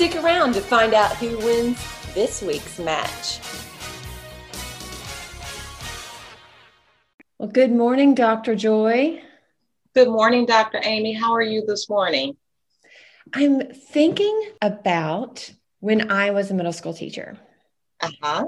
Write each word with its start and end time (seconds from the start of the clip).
Stick 0.00 0.16
around 0.16 0.54
to 0.54 0.62
find 0.62 0.94
out 0.94 1.14
who 1.16 1.36
wins 1.40 1.78
this 2.14 2.40
week's 2.40 2.78
match. 2.78 3.38
Well, 7.36 7.50
good 7.50 7.70
morning, 7.70 8.14
Dr. 8.14 8.56
Joy. 8.56 9.20
Good 9.94 10.08
morning, 10.08 10.46
Dr. 10.46 10.80
Amy. 10.82 11.12
How 11.12 11.34
are 11.34 11.42
you 11.42 11.66
this 11.66 11.90
morning? 11.90 12.38
I'm 13.34 13.60
thinking 13.74 14.52
about 14.62 15.52
when 15.80 16.10
I 16.10 16.30
was 16.30 16.50
a 16.50 16.54
middle 16.54 16.72
school 16.72 16.94
teacher. 16.94 17.36
Uh 18.00 18.10
huh. 18.22 18.46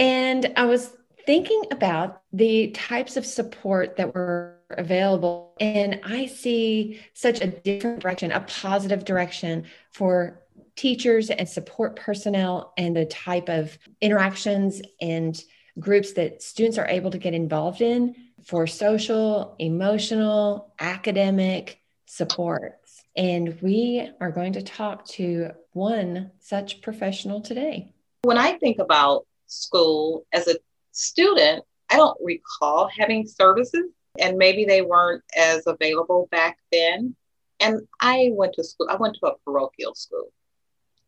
And 0.00 0.52
I 0.56 0.64
was 0.64 0.96
thinking 1.26 1.62
about 1.70 2.22
the 2.32 2.72
types 2.72 3.16
of 3.16 3.24
support 3.24 3.98
that 3.98 4.16
were 4.16 4.58
available. 4.70 5.54
And 5.60 6.00
I 6.02 6.26
see 6.26 6.98
such 7.14 7.40
a 7.40 7.46
different 7.46 8.00
direction, 8.00 8.32
a 8.32 8.40
positive 8.40 9.04
direction 9.04 9.66
for 9.92 10.41
teachers 10.76 11.30
and 11.30 11.48
support 11.48 11.96
personnel 11.96 12.72
and 12.76 12.96
the 12.96 13.06
type 13.06 13.48
of 13.48 13.76
interactions 14.00 14.80
and 15.00 15.42
groups 15.78 16.12
that 16.14 16.42
students 16.42 16.78
are 16.78 16.88
able 16.88 17.10
to 17.10 17.18
get 17.18 17.34
involved 17.34 17.80
in 17.80 18.14
for 18.44 18.66
social, 18.66 19.54
emotional, 19.58 20.74
academic 20.80 21.80
supports. 22.06 23.04
And 23.16 23.60
we 23.60 24.08
are 24.20 24.30
going 24.30 24.54
to 24.54 24.62
talk 24.62 25.06
to 25.08 25.50
one 25.72 26.30
such 26.40 26.80
professional 26.82 27.40
today. 27.40 27.92
When 28.22 28.38
I 28.38 28.52
think 28.58 28.78
about 28.78 29.26
school 29.46 30.26
as 30.32 30.48
a 30.48 30.56
student, 30.92 31.64
I 31.90 31.96
don't 31.96 32.18
recall 32.22 32.88
having 32.88 33.26
services, 33.26 33.84
and 34.18 34.38
maybe 34.38 34.64
they 34.64 34.82
weren't 34.82 35.22
as 35.36 35.66
available 35.66 36.28
back 36.30 36.58
then. 36.70 37.14
And 37.60 37.80
I 38.00 38.30
went 38.32 38.54
to 38.54 38.64
school, 38.64 38.88
I 38.90 38.96
went 38.96 39.16
to 39.20 39.26
a 39.26 39.38
parochial 39.44 39.94
school. 39.94 40.32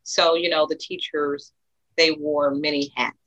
So, 0.05 0.35
you 0.35 0.49
know, 0.49 0.67
the 0.69 0.75
teachers, 0.75 1.51
they 1.97 2.11
wore 2.11 2.53
many 2.53 2.93
hats. 2.95 3.17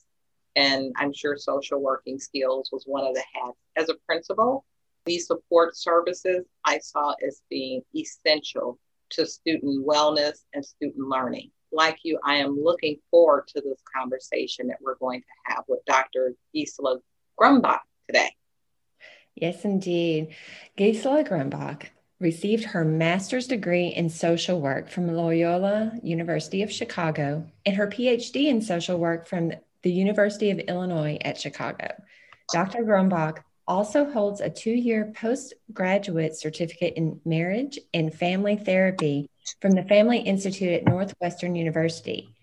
And 0.54 0.92
I'm 0.96 1.12
sure 1.12 1.36
social 1.36 1.82
working 1.82 2.18
skills 2.18 2.70
was 2.72 2.84
one 2.86 3.04
of 3.04 3.14
the 3.14 3.24
hats. 3.34 3.58
As 3.76 3.88
a 3.88 3.94
principal, 4.06 4.64
these 5.04 5.26
support 5.26 5.76
services 5.76 6.46
I 6.64 6.78
saw 6.78 7.14
as 7.26 7.42
being 7.50 7.82
essential 7.96 8.78
to 9.10 9.26
student 9.26 9.86
wellness 9.86 10.44
and 10.54 10.64
student 10.64 11.08
learning. 11.08 11.50
Like 11.72 11.98
you, 12.04 12.18
I 12.24 12.36
am 12.36 12.56
looking 12.62 12.98
forward 13.10 13.48
to 13.48 13.60
this 13.60 13.80
conversation 13.96 14.68
that 14.68 14.78
we're 14.80 14.96
going 14.96 15.20
to 15.20 15.52
have 15.52 15.64
with 15.66 15.84
Dr. 15.84 16.34
Gisela 16.54 16.98
Grumbach 17.38 17.80
today. 18.06 18.30
Yes, 19.34 19.64
indeed. 19.64 20.34
Gisela 20.76 21.24
Grumbach 21.24 21.86
received 22.20 22.64
her 22.64 22.84
master's 22.84 23.46
degree 23.46 23.88
in 23.88 24.10
social 24.10 24.60
work 24.60 24.88
from 24.88 25.14
Loyola 25.14 25.92
University 26.02 26.62
of 26.62 26.72
Chicago 26.72 27.46
and 27.64 27.76
her 27.76 27.86
PhD 27.86 28.46
in 28.46 28.60
social 28.60 28.98
work 28.98 29.26
from 29.28 29.52
the 29.82 29.92
University 29.92 30.50
of 30.50 30.58
Illinois 30.58 31.18
at 31.20 31.38
Chicago. 31.40 31.88
Dr. 32.52 32.82
Grumbach 32.82 33.38
also 33.68 34.10
holds 34.10 34.40
a 34.40 34.50
two 34.50 34.72
year 34.72 35.12
postgraduate 35.14 36.34
certificate 36.34 36.94
in 36.96 37.20
marriage 37.24 37.78
and 37.94 38.12
family 38.12 38.56
therapy 38.56 39.30
from 39.60 39.72
the 39.72 39.84
Family 39.84 40.18
Institute 40.18 40.72
at 40.72 40.86
Northwestern 40.86 41.54
University. 41.54 42.34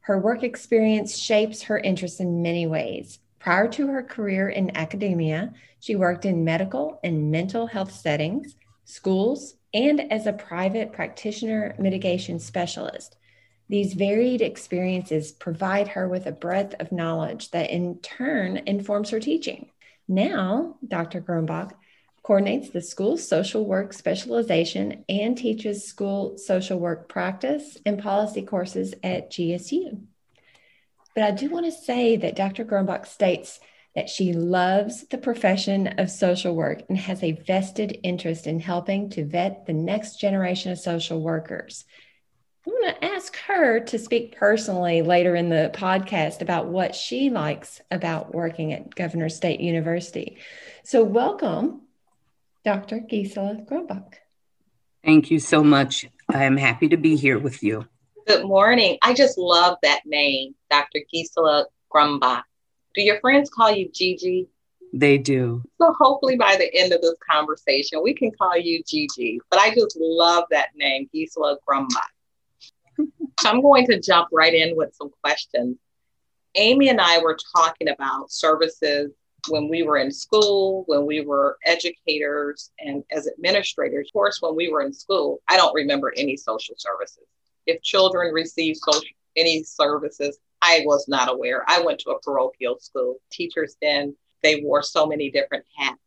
Her 0.00 0.18
work 0.18 0.42
experience 0.42 1.18
shapes 1.18 1.62
her 1.62 1.78
interests 1.78 2.20
in 2.20 2.42
many 2.42 2.66
ways. 2.66 3.18
Prior 3.38 3.68
to 3.68 3.88
her 3.88 4.02
career 4.02 4.48
in 4.48 4.76
academia, 4.76 5.52
she 5.80 5.96
worked 5.96 6.24
in 6.24 6.44
medical 6.44 7.00
and 7.02 7.30
mental 7.30 7.66
health 7.66 7.92
settings, 7.92 8.54
schools, 8.90 9.54
and 9.72 10.12
as 10.12 10.26
a 10.26 10.32
private 10.32 10.92
practitioner 10.92 11.74
mitigation 11.78 12.38
specialist. 12.38 13.16
These 13.68 13.94
varied 13.94 14.42
experiences 14.42 15.30
provide 15.30 15.88
her 15.88 16.08
with 16.08 16.26
a 16.26 16.32
breadth 16.32 16.74
of 16.80 16.90
knowledge 16.90 17.52
that 17.52 17.70
in 17.70 17.98
turn 18.00 18.56
informs 18.66 19.10
her 19.10 19.20
teaching. 19.20 19.70
Now, 20.08 20.76
Dr. 20.86 21.20
Grumbach 21.20 21.70
coordinates 22.24 22.70
the 22.70 22.82
school 22.82 23.16
social 23.16 23.64
work 23.64 23.92
specialization 23.92 25.04
and 25.08 25.38
teaches 25.38 25.86
school 25.86 26.36
social 26.36 26.80
work 26.80 27.08
practice 27.08 27.78
and 27.86 28.02
policy 28.02 28.42
courses 28.42 28.92
at 29.04 29.30
GSU. 29.30 30.02
But 31.14 31.24
I 31.24 31.30
do 31.30 31.48
want 31.48 31.66
to 31.66 31.72
say 31.72 32.16
that 32.16 32.36
Dr. 32.36 32.64
Grumbach 32.64 33.06
states 33.06 33.60
that 33.94 34.08
she 34.08 34.32
loves 34.32 35.06
the 35.08 35.18
profession 35.18 35.88
of 35.98 36.10
social 36.10 36.54
work 36.54 36.82
and 36.88 36.96
has 36.96 37.22
a 37.22 37.32
vested 37.32 37.98
interest 38.02 38.46
in 38.46 38.60
helping 38.60 39.10
to 39.10 39.24
vet 39.24 39.66
the 39.66 39.72
next 39.72 40.20
generation 40.20 40.70
of 40.70 40.78
social 40.78 41.20
workers. 41.20 41.84
I'm 42.66 42.72
going 42.72 42.94
to 42.94 43.04
ask 43.04 43.36
her 43.36 43.80
to 43.80 43.98
speak 43.98 44.36
personally 44.36 45.02
later 45.02 45.34
in 45.34 45.48
the 45.48 45.70
podcast 45.74 46.40
about 46.42 46.66
what 46.66 46.94
she 46.94 47.30
likes 47.30 47.80
about 47.90 48.34
working 48.34 48.72
at 48.72 48.94
Governors 48.94 49.34
State 49.34 49.60
University. 49.60 50.38
So, 50.84 51.02
welcome, 51.02 51.82
Dr. 52.64 53.00
Gisela 53.00 53.56
Grumbach. 53.68 54.14
Thank 55.02 55.30
you 55.30 55.40
so 55.40 55.64
much. 55.64 56.06
I'm 56.28 56.58
happy 56.58 56.88
to 56.88 56.98
be 56.98 57.16
here 57.16 57.38
with 57.38 57.62
you. 57.62 57.86
Good 58.26 58.44
morning. 58.44 58.98
I 59.02 59.14
just 59.14 59.38
love 59.38 59.78
that 59.82 60.02
name, 60.04 60.54
Dr. 60.70 61.00
Gisela 61.10 61.66
Grumbach. 61.92 62.42
Do 62.94 63.02
your 63.02 63.20
friends 63.20 63.50
call 63.50 63.70
you 63.70 63.88
Gigi? 63.92 64.48
They 64.92 65.18
do. 65.18 65.62
So 65.80 65.94
hopefully 65.98 66.36
by 66.36 66.56
the 66.56 66.74
end 66.74 66.92
of 66.92 67.00
this 67.00 67.14
conversation, 67.30 68.02
we 68.02 68.14
can 68.14 68.30
call 68.32 68.56
you 68.56 68.82
Gigi. 68.86 69.40
But 69.50 69.60
I 69.60 69.72
just 69.72 69.96
love 69.98 70.44
that 70.50 70.70
name, 70.74 71.08
Gisela 71.14 71.58
Grumbach. 71.66 73.08
I'm 73.44 73.62
going 73.62 73.86
to 73.86 74.00
jump 74.00 74.28
right 74.32 74.52
in 74.52 74.76
with 74.76 74.94
some 74.94 75.10
questions. 75.22 75.76
Amy 76.56 76.88
and 76.88 77.00
I 77.00 77.18
were 77.18 77.38
talking 77.56 77.88
about 77.88 78.30
services 78.32 79.12
when 79.48 79.68
we 79.68 79.82
were 79.82 79.96
in 79.96 80.10
school, 80.10 80.84
when 80.86 81.06
we 81.06 81.24
were 81.24 81.56
educators 81.64 82.70
and 82.78 83.04
as 83.10 83.28
administrators. 83.28 84.08
Of 84.08 84.12
course, 84.12 84.42
when 84.42 84.54
we 84.56 84.70
were 84.70 84.82
in 84.82 84.92
school, 84.92 85.40
I 85.48 85.56
don't 85.56 85.74
remember 85.74 86.12
any 86.16 86.36
social 86.36 86.74
services. 86.76 87.24
If 87.66 87.80
children 87.82 88.34
receive 88.34 88.76
social 88.76 89.08
any 89.36 89.62
services, 89.62 90.38
I 90.62 90.82
was 90.84 91.06
not 91.08 91.30
aware. 91.30 91.64
I 91.66 91.80
went 91.82 92.00
to 92.00 92.10
a 92.10 92.20
parochial 92.20 92.78
school. 92.80 93.16
Teachers 93.30 93.76
then 93.80 94.14
they 94.42 94.62
wore 94.62 94.82
so 94.82 95.06
many 95.06 95.30
different 95.30 95.64
hats. 95.76 96.00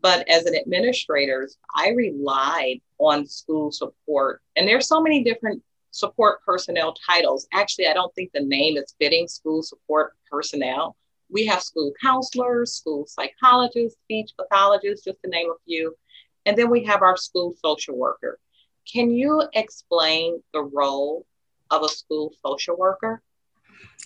But 0.00 0.28
as 0.28 0.46
an 0.46 0.54
administrator, 0.54 1.48
I 1.74 1.90
relied 1.90 2.80
on 2.98 3.26
school 3.26 3.70
support. 3.70 4.42
And 4.56 4.66
there's 4.66 4.88
so 4.88 5.00
many 5.00 5.22
different 5.22 5.62
support 5.92 6.44
personnel 6.44 6.94
titles. 7.06 7.46
Actually, 7.52 7.86
I 7.86 7.94
don't 7.94 8.12
think 8.14 8.32
the 8.32 8.42
name 8.42 8.76
is 8.76 8.94
fitting 8.98 9.28
school 9.28 9.62
support 9.62 10.14
personnel. 10.28 10.96
We 11.30 11.46
have 11.46 11.62
school 11.62 11.92
counselors, 12.02 12.74
school 12.74 13.06
psychologists, 13.06 13.98
speech 14.04 14.32
pathologists, 14.36 15.04
just 15.04 15.22
to 15.22 15.30
name 15.30 15.50
a 15.50 15.54
few. 15.64 15.94
And 16.46 16.56
then 16.56 16.68
we 16.68 16.84
have 16.84 17.02
our 17.02 17.16
school 17.16 17.54
social 17.64 17.96
worker. 17.96 18.38
Can 18.92 19.10
you 19.12 19.44
explain 19.54 20.42
the 20.52 20.62
role 20.62 21.24
of 21.70 21.82
a 21.82 21.88
school 21.88 22.32
social 22.44 22.76
worker? 22.76 23.22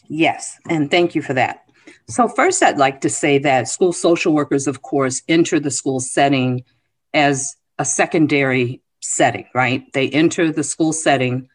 Yes, 0.08 0.58
and 0.68 0.90
thank 0.90 1.14
you 1.14 1.22
for 1.22 1.34
that. 1.34 1.62
So, 2.08 2.28
first, 2.28 2.62
I'd 2.62 2.78
like 2.78 3.00
to 3.00 3.10
say 3.10 3.38
that 3.38 3.68
school 3.68 3.92
social 3.92 4.32
workers, 4.32 4.66
of 4.66 4.82
course, 4.82 5.22
enter 5.28 5.58
the 5.58 5.70
school 5.70 6.00
setting 6.00 6.64
as 7.12 7.56
a 7.78 7.84
secondary 7.84 8.80
setting, 9.02 9.46
right? 9.54 9.92
They 9.92 10.08
enter 10.10 10.52
the 10.52 10.64
school 10.64 10.92
setting 10.92 11.48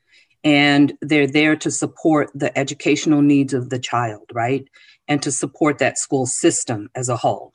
and 0.43 0.93
they're 1.01 1.27
there 1.27 1.55
to 1.57 1.71
support 1.71 2.31
the 2.33 2.57
educational 2.57 3.21
needs 3.21 3.53
of 3.53 3.69
the 3.69 3.79
child, 3.79 4.23
right? 4.33 4.67
And 5.07 5.21
to 5.23 5.31
support 5.31 5.77
that 5.77 5.97
school 5.97 6.25
system 6.25 6.89
as 6.95 7.09
a 7.09 7.17
whole. 7.17 7.53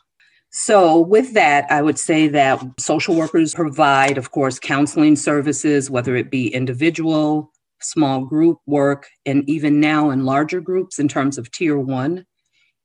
So, 0.51 1.01
with 1.01 1.35
that, 1.35 1.71
I 1.71 1.83
would 1.83 1.99
say 1.99 2.29
that 2.29 2.65
social 2.79 3.15
workers 3.15 3.55
provide, 3.55 4.17
of 4.17 4.31
course, 4.31 4.59
counseling 4.59 5.17
services, 5.17 5.91
whether 5.91 6.17
it 6.17 6.31
be 6.31 6.49
individual, 6.49 7.53
small 7.81 8.25
group 8.25 8.59
work, 8.67 9.07
and 9.25 9.49
even 9.49 9.81
now 9.81 10.11
in 10.11 10.25
larger 10.25 10.61
groups 10.61 10.99
in 10.99 11.09
terms 11.09 11.39
of 11.39 11.51
tier 11.51 11.79
one 11.79 12.25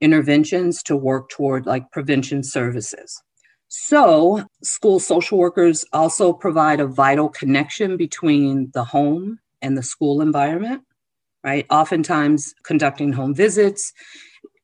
interventions 0.02 0.82
to 0.84 0.96
work 0.96 1.30
toward 1.30 1.66
like 1.66 1.92
prevention 1.92 2.44
services. 2.44 3.22
So, 3.68 4.44
school 4.64 5.00
social 5.00 5.38
workers 5.38 5.86
also 5.94 6.34
provide 6.34 6.80
a 6.80 6.88
vital 6.88 7.30
connection 7.30 7.96
between 7.98 8.72
the 8.74 8.84
home 8.84 9.40
and 9.62 9.78
the 9.78 9.84
school 9.84 10.22
environment, 10.22 10.82
right? 11.44 11.66
Oftentimes, 11.70 12.54
conducting 12.64 13.14
home 13.14 13.34
visits 13.34 13.94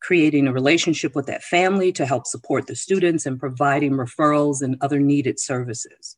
creating 0.01 0.47
a 0.47 0.53
relationship 0.53 1.15
with 1.15 1.25
that 1.25 1.43
family 1.43 1.91
to 1.91 2.05
help 2.05 2.25
support 2.25 2.67
the 2.67 2.75
students 2.75 3.25
and 3.25 3.39
providing 3.39 3.93
referrals 3.93 4.61
and 4.61 4.77
other 4.81 4.99
needed 4.99 5.39
services. 5.39 6.16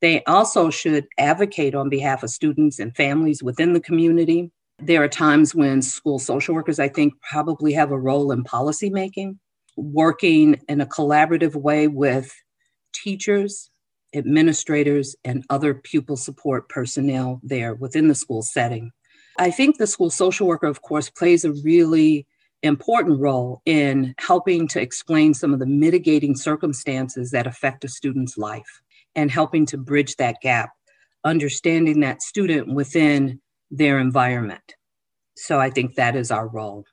They 0.00 0.24
also 0.24 0.70
should 0.70 1.06
advocate 1.18 1.74
on 1.74 1.90
behalf 1.90 2.22
of 2.22 2.30
students 2.30 2.78
and 2.78 2.96
families 2.96 3.42
within 3.42 3.74
the 3.74 3.80
community. 3.80 4.50
There 4.78 5.02
are 5.02 5.08
times 5.08 5.54
when 5.54 5.82
school 5.82 6.18
social 6.18 6.54
workers, 6.54 6.78
I 6.78 6.88
think, 6.88 7.14
probably 7.20 7.74
have 7.74 7.90
a 7.90 7.98
role 7.98 8.32
in 8.32 8.44
policymaking, 8.44 9.38
working 9.76 10.60
in 10.68 10.80
a 10.80 10.86
collaborative 10.86 11.54
way 11.54 11.86
with 11.86 12.34
teachers, 12.94 13.70
administrators, 14.14 15.14
and 15.22 15.44
other 15.50 15.74
pupil 15.74 16.16
support 16.16 16.68
personnel 16.70 17.40
there 17.42 17.74
within 17.74 18.08
the 18.08 18.14
school 18.14 18.42
setting. 18.42 18.90
I 19.38 19.50
think 19.50 19.76
the 19.76 19.86
school 19.86 20.10
social 20.10 20.46
worker, 20.46 20.66
of 20.66 20.82
course, 20.82 21.10
plays 21.10 21.44
a 21.44 21.52
really 21.62 22.26
important 22.62 23.20
role 23.20 23.62
in 23.64 24.14
helping 24.18 24.66
to 24.68 24.80
explain 24.80 25.34
some 25.34 25.52
of 25.52 25.60
the 25.60 25.66
mitigating 25.66 26.36
circumstances 26.36 27.30
that 27.30 27.46
affect 27.46 27.84
a 27.84 27.88
student's 27.88 28.36
life 28.36 28.82
and 29.14 29.30
helping 29.30 29.66
to 29.66 29.76
bridge 29.78 30.16
that 30.16 30.36
gap, 30.42 30.70
understanding 31.24 32.00
that 32.00 32.22
student 32.22 32.72
within 32.72 33.40
their 33.70 33.98
environment. 33.98 34.74
So 35.36 35.58
I 35.58 35.70
think 35.70 35.94
that 35.94 36.16
is 36.16 36.30
our 36.30 36.46
role. 36.46 36.84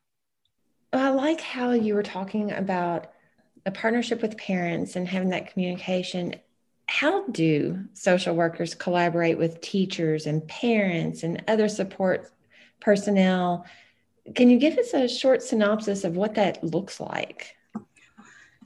I 0.93 1.09
like 1.09 1.41
how 1.41 1.71
you 1.71 1.95
were 1.95 2.03
talking 2.03 2.51
about 2.51 3.11
a 3.65 3.71
partnership 3.71 4.21
with 4.21 4.37
parents 4.37 4.95
and 4.95 5.07
having 5.07 5.29
that 5.29 5.51
communication. 5.51 6.35
How 6.87 7.27
do 7.27 7.85
social 7.93 8.35
workers 8.35 8.73
collaborate 8.73 9.37
with 9.37 9.59
teachers 9.59 10.25
and 10.25 10.47
parents 10.47 11.23
and 11.23 11.43
other 11.47 11.67
support 11.67 12.31
personnel 12.79 13.65
can 14.35 14.49
you 14.49 14.57
give 14.57 14.77
us 14.77 14.93
a 14.93 15.07
short 15.07 15.41
synopsis 15.41 16.03
of 16.03 16.15
what 16.15 16.35
that 16.35 16.63
looks 16.63 16.99
like? 16.99 17.55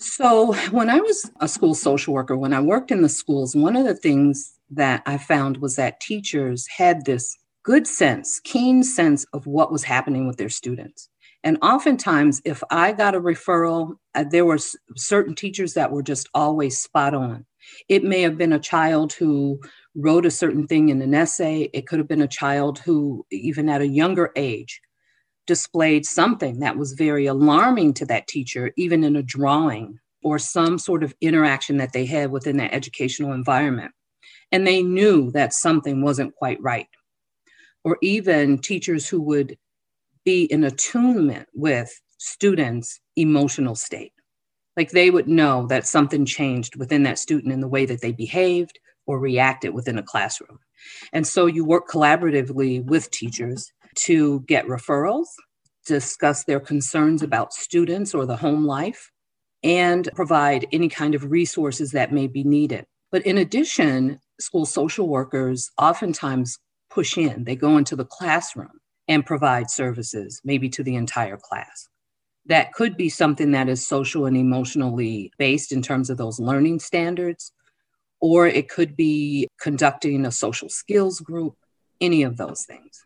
So, 0.02 0.54
when 0.72 0.90
I 0.90 1.00
was 1.00 1.30
a 1.42 1.48
school 1.48 1.76
social 1.76 2.16
worker, 2.16 2.36
when 2.36 2.54
I 2.54 2.60
worked 2.60 2.90
in 2.90 3.04
the 3.04 3.08
schools, 3.08 3.56
one 3.56 3.76
of 3.76 3.86
the 3.86 3.94
things 3.94 4.58
that 4.72 5.04
I 5.06 5.20
found 5.20 5.58
was 5.58 5.76
that 5.76 6.00
teachers 6.00 6.66
had 6.76 7.06
this 7.06 7.38
good 7.62 7.86
sense, 7.86 8.40
keen 8.44 8.82
sense 8.82 9.28
of 9.32 9.46
what 9.46 9.72
was 9.72 9.84
happening 9.84 10.26
with 10.26 10.38
their 10.38 10.50
students. 10.50 11.08
And 11.44 11.60
oftentimes, 11.62 12.42
if 12.46 12.64
I 12.72 12.94
got 12.94 13.14
a 13.14 13.22
referral, 13.22 13.94
uh, 14.16 14.24
there 14.28 14.44
were 14.44 14.58
certain 14.96 15.36
teachers 15.36 15.76
that 15.76 15.92
were 15.92 16.02
just 16.02 16.28
always 16.34 16.80
spot 16.80 17.14
on. 17.14 17.46
It 17.88 18.04
may 18.04 18.24
have 18.24 18.40
been 18.40 18.54
a 18.54 18.60
child 18.60 19.14
who 19.14 19.60
wrote 19.94 20.26
a 20.26 20.32
certain 20.32 20.66
thing 20.66 20.90
in 20.90 21.00
an 21.04 21.14
essay, 21.14 21.70
it 21.74 21.86
could 21.86 22.00
have 22.00 22.08
been 22.08 22.24
a 22.24 22.28
child 22.28 22.80
who, 22.80 23.24
even 23.30 23.70
at 23.70 23.82
a 23.82 23.88
younger 23.88 24.32
age, 24.36 24.82
displayed 25.52 26.06
something 26.06 26.62
that 26.62 26.78
was 26.78 26.94
very 26.94 27.26
alarming 27.26 27.94
to 27.94 28.06
that 28.06 28.26
teacher, 28.26 28.72
even 28.78 29.04
in 29.04 29.18
a 29.18 29.22
drawing 29.22 30.00
or 30.24 30.40
some 30.40 30.80
sort 30.80 31.04
of 31.04 31.14
interaction 31.20 31.76
that 31.76 31.92
they 31.92 32.06
had 32.06 32.32
within 32.32 32.56
that 32.56 32.74
educational 32.74 33.34
environment. 33.34 33.92
And 34.54 34.66
they 34.66 34.82
knew 34.82 35.30
that 35.32 35.52
something 35.52 36.02
wasn't 36.02 36.34
quite 36.36 36.62
right. 36.62 36.88
Or 37.84 37.98
even 38.02 38.60
teachers 38.60 39.10
who 39.10 39.22
would 39.24 39.58
be 40.24 40.46
in 40.46 40.64
attunement 40.64 41.50
with 41.54 41.92
students' 42.18 43.02
emotional 43.18 43.76
state. 43.76 44.14
Like 44.78 44.92
they 44.92 45.10
would 45.10 45.28
know 45.28 45.68
that 45.68 45.86
something 45.86 46.26
changed 46.26 46.78
within 46.78 47.04
that 47.04 47.20
student 47.20 47.52
in 47.52 47.60
the 47.60 47.68
way 47.68 47.86
that 47.88 48.00
they 48.00 48.14
behaved 48.14 48.80
or 49.06 49.20
reacted 49.20 49.74
within 49.74 49.98
a 49.98 50.04
classroom. 50.04 50.60
And 51.12 51.28
so 51.28 51.46
you 51.46 51.66
work 51.66 51.90
collaboratively 51.90 52.86
with 52.86 53.12
teachers 53.12 53.74
to 53.96 54.42
get 54.42 54.66
referrals, 54.68 55.28
discuss 55.86 56.44
their 56.44 56.60
concerns 56.60 57.22
about 57.24 57.54
students 57.54 58.14
or 58.14 58.26
the 58.26 58.38
home 58.38 58.66
life, 58.66 59.12
and 59.64 60.10
provide 60.16 60.68
any 60.72 60.90
kind 60.90 61.16
of 61.16 61.32
resources 61.32 61.92
that 61.92 62.12
may 62.12 62.28
be 62.28 62.44
needed. 62.44 62.86
But 63.12 63.26
in 63.26 63.38
addition, 63.38 64.20
school 64.40 64.66
social 64.66 65.08
workers 65.08 65.70
oftentimes 65.78 66.58
push 66.90 67.18
in, 67.18 67.44
they 67.44 67.56
go 67.56 67.78
into 67.78 67.96
the 67.96 68.06
classroom 68.06 68.80
and 69.08 69.26
provide 69.26 69.70
services, 69.70 70.42
maybe 70.44 70.70
to 70.70 70.84
the 70.84 70.96
entire 70.96 71.38
class. 71.38 71.88
That 72.46 72.74
could 72.74 72.98
be 72.98 73.10
something 73.10 73.52
that 73.52 73.70
is 73.70 73.86
social 73.86 74.26
and 74.26 74.36
emotionally 74.36 75.32
based 75.38 75.72
in 75.72 75.82
terms 75.82 76.10
of 76.10 76.18
those 76.18 76.40
learning 76.40 76.80
standards, 76.80 77.52
or 78.20 78.48
it 78.48 78.70
could 78.70 78.96
be 78.96 79.48
conducting 79.60 80.26
a 80.26 80.32
social 80.32 80.70
skills 80.70 81.20
group, 81.20 81.56
any 82.00 82.24
of 82.24 82.38
those 82.38 82.66
things. 82.66 83.06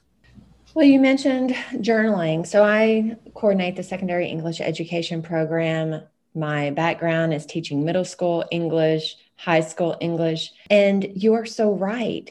Well, 0.76 0.86
you 0.86 1.00
mentioned 1.00 1.52
journaling. 1.76 2.46
So 2.46 2.62
I 2.62 3.16
coordinate 3.34 3.78
the 3.78 3.84
secondary 3.84 4.28
English 4.28 4.60
education 4.60 5.22
program. 5.22 6.02
My 6.34 6.72
background 6.72 7.34
is 7.34 7.46
teaching 7.46 7.86
middle 7.86 8.04
school 8.04 8.44
English, 8.52 9.16
high 9.38 9.62
school 9.62 9.96
English. 10.02 10.52
And 10.70 11.08
you 11.16 11.34
are 11.36 11.46
so 11.46 11.72
right. 11.72 12.30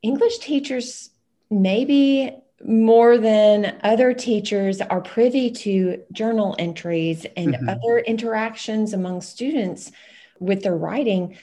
English 0.00 0.38
teachers, 0.38 1.10
maybe 1.50 2.34
more 2.66 3.18
than 3.18 3.78
other 3.82 4.14
teachers, 4.14 4.80
are 4.80 5.02
privy 5.02 5.50
to 5.50 6.02
journal 6.12 6.56
entries 6.58 7.26
and 7.36 7.52
mm-hmm. 7.52 7.68
other 7.68 7.98
interactions 7.98 8.94
among 8.94 9.20
students 9.20 9.92
with 10.40 10.62
their 10.62 10.76
writing 10.76 11.36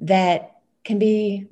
that 0.00 0.58
can 0.84 0.98
be 0.98 1.46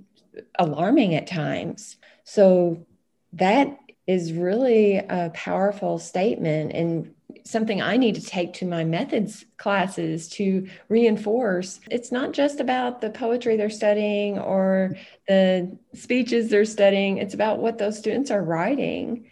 alarming 0.58 1.14
at 1.14 1.26
times. 1.26 1.96
So 2.24 2.84
that 3.32 3.78
is 4.08 4.32
really 4.32 4.96
a 4.96 5.30
powerful 5.34 5.98
statement 5.98 6.72
and 6.72 7.14
something 7.44 7.82
I 7.82 7.98
need 7.98 8.14
to 8.14 8.24
take 8.24 8.54
to 8.54 8.66
my 8.66 8.82
methods 8.82 9.44
classes 9.58 10.28
to 10.30 10.66
reinforce. 10.88 11.78
It's 11.90 12.10
not 12.10 12.32
just 12.32 12.58
about 12.58 13.02
the 13.02 13.10
poetry 13.10 13.56
they're 13.56 13.68
studying 13.68 14.38
or 14.38 14.96
the 15.28 15.76
speeches 15.92 16.48
they're 16.48 16.64
studying, 16.64 17.18
it's 17.18 17.34
about 17.34 17.58
what 17.58 17.76
those 17.76 17.98
students 17.98 18.30
are 18.30 18.42
writing. 18.42 19.30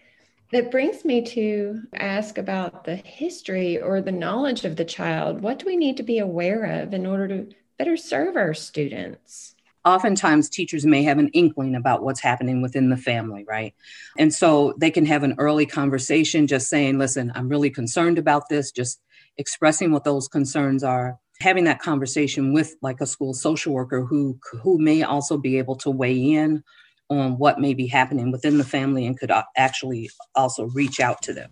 That 0.52 0.70
brings 0.70 1.04
me 1.04 1.22
to 1.22 1.82
ask 1.94 2.36
about 2.36 2.84
the 2.84 2.96
history 2.96 3.80
or 3.80 4.00
the 4.02 4.12
knowledge 4.12 4.64
of 4.64 4.76
the 4.76 4.84
child. 4.84 5.40
What 5.40 5.58
do 5.58 5.66
we 5.66 5.76
need 5.76 5.96
to 5.96 6.02
be 6.02 6.18
aware 6.18 6.82
of 6.82 6.92
in 6.92 7.06
order 7.06 7.28
to 7.28 7.48
better 7.78 7.96
serve 7.96 8.36
our 8.36 8.54
students? 8.54 9.55
Oftentimes 9.86 10.50
teachers 10.50 10.84
may 10.84 11.04
have 11.04 11.18
an 11.18 11.28
inkling 11.28 11.76
about 11.76 12.02
what's 12.02 12.20
happening 12.20 12.60
within 12.60 12.90
the 12.90 12.96
family, 12.96 13.44
right? 13.48 13.72
And 14.18 14.34
so 14.34 14.74
they 14.78 14.90
can 14.90 15.06
have 15.06 15.22
an 15.22 15.36
early 15.38 15.64
conversation 15.64 16.48
just 16.48 16.68
saying, 16.68 16.98
listen, 16.98 17.32
I'm 17.34 17.48
really 17.48 17.70
concerned 17.70 18.18
about 18.18 18.48
this, 18.50 18.72
just 18.72 19.00
expressing 19.38 19.92
what 19.92 20.04
those 20.04 20.26
concerns 20.26 20.82
are 20.82 21.18
having 21.40 21.64
that 21.64 21.80
conversation 21.80 22.52
with 22.52 22.74
like 22.82 23.00
a 23.00 23.06
school 23.06 23.34
social 23.34 23.72
worker 23.72 24.04
who 24.04 24.38
who 24.62 24.78
may 24.78 25.02
also 25.02 25.36
be 25.36 25.58
able 25.58 25.76
to 25.76 25.90
weigh 25.90 26.32
in 26.32 26.62
on 27.08 27.38
what 27.38 27.60
may 27.60 27.74
be 27.74 27.86
happening 27.86 28.32
within 28.32 28.58
the 28.58 28.64
family 28.64 29.06
and 29.06 29.18
could 29.18 29.30
uh, 29.30 29.44
actually 29.56 30.10
also 30.34 30.64
reach 30.68 30.98
out 30.98 31.20
to 31.22 31.32
them 31.32 31.50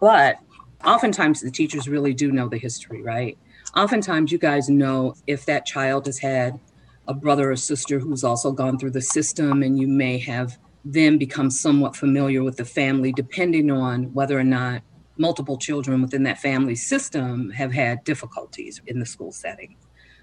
but 0.00 0.36
oftentimes 0.84 1.42
the 1.42 1.50
teachers 1.50 1.86
really 1.86 2.14
do 2.14 2.32
know 2.32 2.48
the 2.48 2.56
history 2.56 3.02
right 3.02 3.36
oftentimes 3.76 4.32
you 4.32 4.38
guys 4.38 4.68
know 4.70 5.14
if 5.26 5.44
that 5.44 5.66
child 5.66 6.06
has 6.06 6.18
had 6.18 6.58
a 7.06 7.14
brother 7.14 7.50
or 7.50 7.56
sister 7.56 7.98
who's 7.98 8.24
also 8.24 8.52
gone 8.52 8.78
through 8.78 8.92
the 8.92 9.00
system, 9.00 9.62
and 9.62 9.78
you 9.78 9.86
may 9.86 10.18
have 10.18 10.58
then 10.84 11.18
become 11.18 11.50
somewhat 11.50 11.96
familiar 11.96 12.42
with 12.42 12.56
the 12.56 12.64
family, 12.64 13.12
depending 13.12 13.70
on 13.70 14.12
whether 14.12 14.38
or 14.38 14.44
not 14.44 14.82
multiple 15.16 15.56
children 15.56 16.02
within 16.02 16.22
that 16.24 16.38
family 16.38 16.74
system 16.74 17.50
have 17.50 17.72
had 17.72 18.02
difficulties 18.04 18.80
in 18.86 18.98
the 18.98 19.06
school 19.06 19.32
setting. 19.32 19.76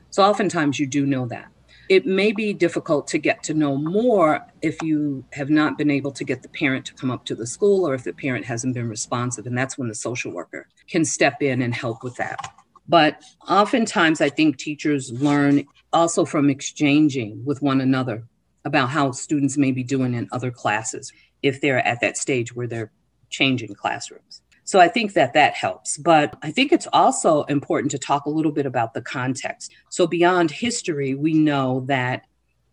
So 0.09 0.23
oftentimes 0.23 0.79
you 0.79 0.85
do 0.85 1.05
know 1.05 1.25
that. 1.27 1.47
It 1.89 2.05
may 2.05 2.31
be 2.31 2.53
difficult 2.53 3.07
to 3.07 3.17
get 3.17 3.43
to 3.43 3.53
know 3.53 3.75
more 3.75 4.45
if 4.61 4.81
you 4.81 5.25
have 5.33 5.49
not 5.49 5.77
been 5.77 5.91
able 5.91 6.11
to 6.11 6.23
get 6.23 6.41
the 6.41 6.49
parent 6.49 6.85
to 6.85 6.93
come 6.93 7.11
up 7.11 7.25
to 7.25 7.35
the 7.35 7.47
school 7.47 7.87
or 7.87 7.93
if 7.93 8.03
the 8.03 8.13
parent 8.13 8.45
hasn't 8.45 8.75
been 8.75 8.87
responsive. 8.87 9.45
And 9.45 9.57
that's 9.57 9.77
when 9.77 9.87
the 9.87 9.95
social 9.95 10.31
worker 10.31 10.67
can 10.87 11.03
step 11.03 11.41
in 11.41 11.61
and 11.61 11.73
help 11.73 12.03
with 12.03 12.15
that. 12.15 12.53
But 12.87 13.21
oftentimes, 13.47 14.21
I 14.21 14.29
think 14.29 14.57
teachers 14.57 15.11
learn 15.11 15.65
also 15.93 16.25
from 16.25 16.49
exchanging 16.49 17.43
with 17.45 17.61
one 17.61 17.81
another 17.81 18.23
about 18.65 18.89
how 18.89 19.11
students 19.11 19.57
may 19.57 19.71
be 19.71 19.83
doing 19.83 20.13
in 20.13 20.27
other 20.31 20.51
classes 20.51 21.11
if 21.41 21.61
they're 21.61 21.85
at 21.85 22.01
that 22.01 22.17
stage 22.17 22.55
where 22.55 22.67
they're 22.67 22.91
changing 23.29 23.73
classrooms. 23.73 24.41
So 24.63 24.79
I 24.79 24.87
think 24.87 25.13
that 25.13 25.33
that 25.33 25.53
helps. 25.53 25.97
But 25.97 26.37
I 26.43 26.51
think 26.51 26.71
it's 26.71 26.87
also 26.93 27.43
important 27.43 27.91
to 27.91 27.97
talk 27.97 28.25
a 28.25 28.29
little 28.29 28.51
bit 28.51 28.65
about 28.65 28.93
the 28.93 29.01
context. 29.01 29.73
So 29.89 30.07
beyond 30.07 30.51
history, 30.51 31.15
we 31.15 31.33
know 31.33 31.83
that 31.87 32.25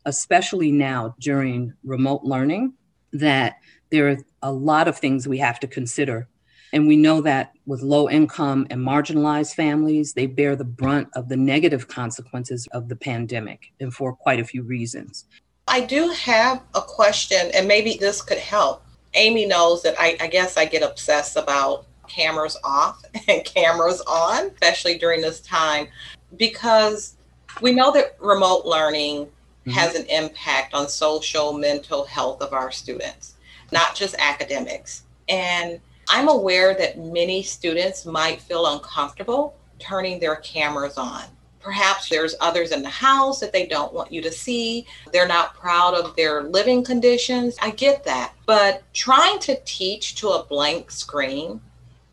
especially 0.05 0.71
now 0.71 1.15
during 1.19 1.73
remote 1.85 2.23
learning, 2.25 2.75
that 3.13 3.57
there 3.91 4.09
are 4.11 4.17
a 4.43 4.53
lot 4.53 4.87
of 4.87 4.99
things 4.99 5.27
we 5.27 5.39
have 5.39 5.59
to 5.61 5.67
consider. 5.67 6.29
And 6.73 6.87
we 6.87 6.97
know 6.97 7.21
that 7.23 7.53
with 7.67 7.83
low 7.83 8.09
income 8.09 8.67
and 8.71 8.81
marginalized 8.81 9.55
families, 9.55 10.13
they 10.13 10.27
bear 10.27 10.57
the 10.57 10.65
brunt 10.65 11.09
of 11.15 11.29
the 11.29 11.37
negative 11.37 11.89
consequences 11.89 12.69
of 12.73 12.89
the 12.89 12.97
pandemic 12.97 13.73
and 13.81 13.93
for 13.93 14.15
quite 14.15 14.41
a 14.41 14.45
few 14.45 14.63
reasons. 14.63 15.25
I 15.67 15.83
do 15.83 16.09
have 16.11 16.63
a 16.75 16.81
question, 16.81 17.51
and 17.55 17.69
maybe 17.69 17.97
this 17.99 18.23
could 18.23 18.39
help. 18.39 18.83
Amy 19.15 19.47
knows 19.47 19.83
that 19.83 19.95
I, 19.99 20.17
I 20.21 20.27
guess 20.27 20.57
I 20.57 20.65
get 20.65 20.83
obsessed 20.83 21.37
about 21.37 21.87
cameras 22.09 22.57
off 22.65 23.05
and 23.29 23.45
cameras 23.45 24.01
on, 24.07 24.47
especially 24.49 24.99
during 24.99 25.21
this 25.21 25.41
time, 25.41 25.89
because 26.37 27.17
we 27.61 27.73
know 27.73 27.93
that 27.93 28.17
remote 28.21 28.65
learning 28.65 29.27
mm-hmm. 29.27 29.71
has 29.71 29.95
an 29.95 30.07
impact 30.07 30.75
on 30.75 30.89
social, 30.89 31.53
mental 31.53 32.05
health 32.05 32.41
of 32.41 32.53
our 32.53 32.71
students, 32.71 33.35
not 33.73 33.95
just 33.95 34.15
academics. 34.19 35.03
And 35.29 35.81
I'm 36.09 36.29
aware 36.29 36.75
that 36.75 36.99
many 36.99 37.43
students 37.43 38.07
might 38.07 38.41
feel 38.41 38.67
uncomfortable 38.67 39.57
turning 39.79 40.19
their 40.19 40.37
cameras 40.37 40.97
on. 40.97 41.25
Perhaps 41.61 42.09
there's 42.09 42.35
others 42.41 42.73
in 42.73 42.83
the 42.83 42.89
house 42.89 43.41
that 43.41 43.53
they 43.53 43.67
don't 43.67 43.93
want 43.93 44.13
you 44.13 44.23
to 44.23 44.33
see. 44.33 44.87
They're 45.13 45.29
not 45.29 45.55
proud 45.55 45.95
of 45.95 46.17
their 46.17 46.45
living 46.45 46.83
conditions. 46.83 47.57
I 47.61 47.71
get 47.71 48.05
that. 48.05 48.33
But 48.47 48.83
trying 48.95 49.39
to 49.41 49.61
teach 49.65 50.15
to 50.17 50.31
a 50.31 50.45
blank 50.45 50.91
screen 50.91 51.61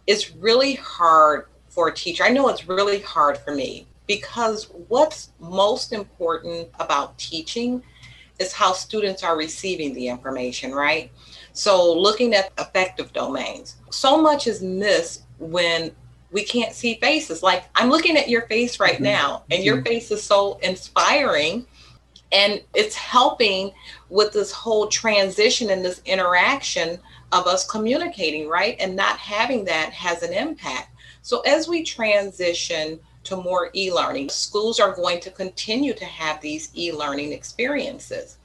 is 0.08 0.36
really 0.36 0.74
hard 0.76 1.48
for 1.70 1.88
a 1.88 1.94
teacher. 1.94 2.24
I 2.24 2.30
know 2.30 2.50
it's 2.50 2.68
really 2.68 3.02
hard 3.02 3.38
for 3.38 3.54
me 3.54 3.88
because 4.08 4.70
what's 4.88 5.30
most 5.40 5.94
important 5.94 6.68
about 6.80 7.18
teaching 7.18 7.82
is 8.40 8.52
how 8.52 8.74
students 8.74 9.24
are 9.24 9.38
receiving 9.38 9.94
the 9.94 10.08
information, 10.08 10.74
right? 10.74 11.12
So, 11.56 11.94
looking 11.94 12.34
at 12.36 12.52
affective 12.58 13.14
domains, 13.14 13.78
so 13.90 14.22
much 14.22 14.46
is 14.46 14.62
missed 14.62 15.24
when 15.40 15.92
we 16.32 16.44
can't 16.44 16.74
see 16.74 16.96
faces. 16.96 17.42
Like, 17.42 17.64
I'm 17.76 17.90
looking 17.90 18.18
at 18.18 18.30
your 18.30 18.44
face 18.44 18.80
right 18.80 18.96
mm-hmm. 18.96 19.04
now, 19.04 19.44
and 19.50 19.64
your 19.64 19.78
mm-hmm. 19.78 19.86
face 19.86 20.12
is 20.12 20.22
so 20.22 20.60
inspiring. 20.62 21.66
And 22.32 22.62
it's 22.74 22.96
helping 22.96 23.72
with 24.10 24.34
this 24.34 24.52
whole 24.52 24.88
transition 24.88 25.70
and 25.70 25.84
this 25.86 26.02
interaction 26.06 27.00
of 27.32 27.48
us 27.48 27.66
communicating, 27.66 28.50
right? 28.50 28.76
And 28.80 28.96
not 28.96 29.18
having 29.18 29.64
that 29.66 29.94
has 29.94 30.24
an 30.24 30.34
impact. 30.34 30.90
So, 31.22 31.40
as 31.42 31.68
we 31.68 31.84
transition 31.84 33.00
to 33.26 33.36
more 33.36 33.70
e 33.76 33.92
learning. 33.92 34.30
Schools 34.30 34.80
are 34.80 34.96
going 34.96 35.20
to 35.20 35.32
continue 35.32 35.94
to 35.94 36.06
have 36.06 36.40
these 36.40 36.72
e 36.76 36.92
learning 36.92 37.34
experiences. 37.34 38.38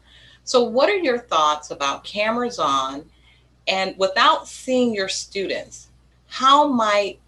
So, 0.51 0.65
what 0.65 0.91
are 0.91 0.97
your 0.97 1.21
thoughts 1.21 1.71
about 1.71 2.03
cameras 2.03 2.59
on? 2.59 3.05
And 3.69 3.97
without 3.99 4.49
seeing 4.49 4.93
your 4.93 5.09
students, 5.09 5.91
how 6.27 6.67
might 6.67 7.21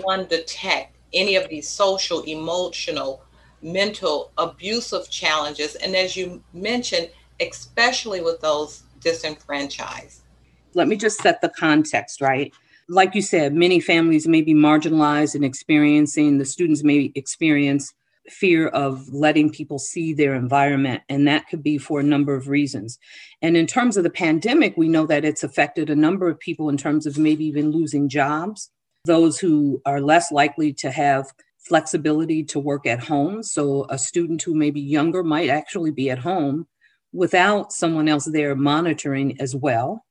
one 0.00 0.26
detect 0.28 0.96
any 1.12 1.36
of 1.36 1.46
these 1.50 1.68
social, 1.68 2.22
emotional, 2.22 3.22
mental, 3.60 4.32
abusive 4.38 5.10
challenges? 5.10 5.74
And 5.74 5.94
as 5.94 6.16
you 6.16 6.42
mentioned, 6.54 7.10
especially 7.38 8.22
with 8.22 8.40
those 8.40 8.84
disenfranchised. 9.00 10.22
Let 10.72 10.88
me 10.88 10.96
just 10.96 11.20
set 11.20 11.42
the 11.42 11.50
context, 11.50 12.22
right? 12.22 12.50
like 12.90 13.14
you 13.14 13.22
said, 13.22 13.54
many 13.54 13.78
families 13.78 14.26
may 14.26 14.42
be 14.42 14.52
marginalized 14.52 15.36
and 15.36 15.44
experiencing, 15.44 16.38
the 16.38 16.44
students 16.44 16.82
may 16.82 17.12
experience 17.14 17.94
fear 18.30 18.68
of 18.68 19.08
letting 19.08 19.50
people 19.50 19.78
see 19.78 20.12
their 20.12 20.34
environment. 20.34 21.02
And 21.08 21.26
that 21.26 21.48
could 21.48 21.62
be 21.62 21.78
for 21.78 22.00
a 22.00 22.04
number 22.04 22.34
of 22.34 22.48
reasons. 22.48 22.98
And 23.42 23.56
in 23.56 23.66
terms 23.66 23.96
of 23.96 24.04
the 24.04 24.10
pandemic, 24.10 24.76
we 24.76 24.88
know 24.88 25.06
that 25.06 25.24
it's 25.24 25.42
affected 25.42 25.90
a 25.90 25.96
number 25.96 26.28
of 26.28 26.38
people 26.38 26.68
in 26.68 26.76
terms 26.76 27.06
of 27.06 27.18
maybe 27.18 27.44
even 27.46 27.70
losing 27.70 28.08
jobs, 28.08 28.70
those 29.04 29.38
who 29.38 29.80
are 29.86 30.00
less 30.00 30.30
likely 30.30 30.72
to 30.74 30.90
have 30.90 31.32
flexibility 31.58 32.42
to 32.44 32.58
work 32.58 32.86
at 32.86 33.04
home. 33.04 33.42
So 33.42 33.86
a 33.88 33.98
student 33.98 34.42
who 34.42 34.54
may 34.54 34.70
be 34.70 34.80
younger 34.80 35.22
might 35.22 35.50
actually 35.50 35.90
be 35.90 36.10
at 36.10 36.18
home 36.18 36.66
without 37.12 37.72
someone 37.72 38.08
else 38.08 38.24
there 38.24 38.54
monitoring 38.54 39.40
as 39.40 39.54
well 39.54 40.04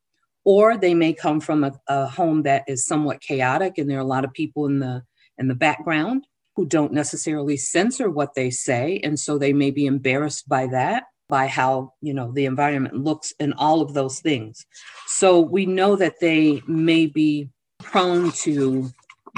or 0.46 0.78
they 0.78 0.94
may 0.94 1.14
come 1.14 1.40
from 1.40 1.64
a, 1.64 1.72
a 1.88 2.08
home 2.08 2.44
that 2.44 2.64
is 2.68 2.86
somewhat 2.86 3.22
chaotic 3.22 3.78
and 3.78 3.90
there 3.90 3.98
are 3.98 4.02
a 4.02 4.06
lot 4.06 4.26
of 4.26 4.34
people 4.34 4.66
in 4.66 4.80
the 4.80 5.04
in 5.38 5.48
the 5.48 5.56
background 5.56 6.26
who 6.60 6.66
don't 6.66 6.92
necessarily 6.92 7.56
censor 7.56 8.10
what 8.10 8.34
they 8.34 8.50
say 8.50 9.00
and 9.02 9.18
so 9.18 9.38
they 9.38 9.54
may 9.54 9.72
be 9.72 9.86
embarrassed 9.86 10.50
by 10.50 10.68
that 10.68 11.06
by 11.30 11.48
how 11.48 11.94
you 12.02 12.14
know 12.14 12.34
the 12.34 12.44
environment 12.44 12.94
looks 12.96 13.34
and 13.40 13.54
all 13.58 13.82
of 13.82 13.94
those 13.94 14.20
things. 14.20 14.66
So 15.08 15.40
we 15.40 15.66
know 15.66 15.96
that 15.96 16.20
they 16.20 16.62
may 16.68 17.06
be 17.06 17.48
prone 17.82 18.32
to 18.44 18.90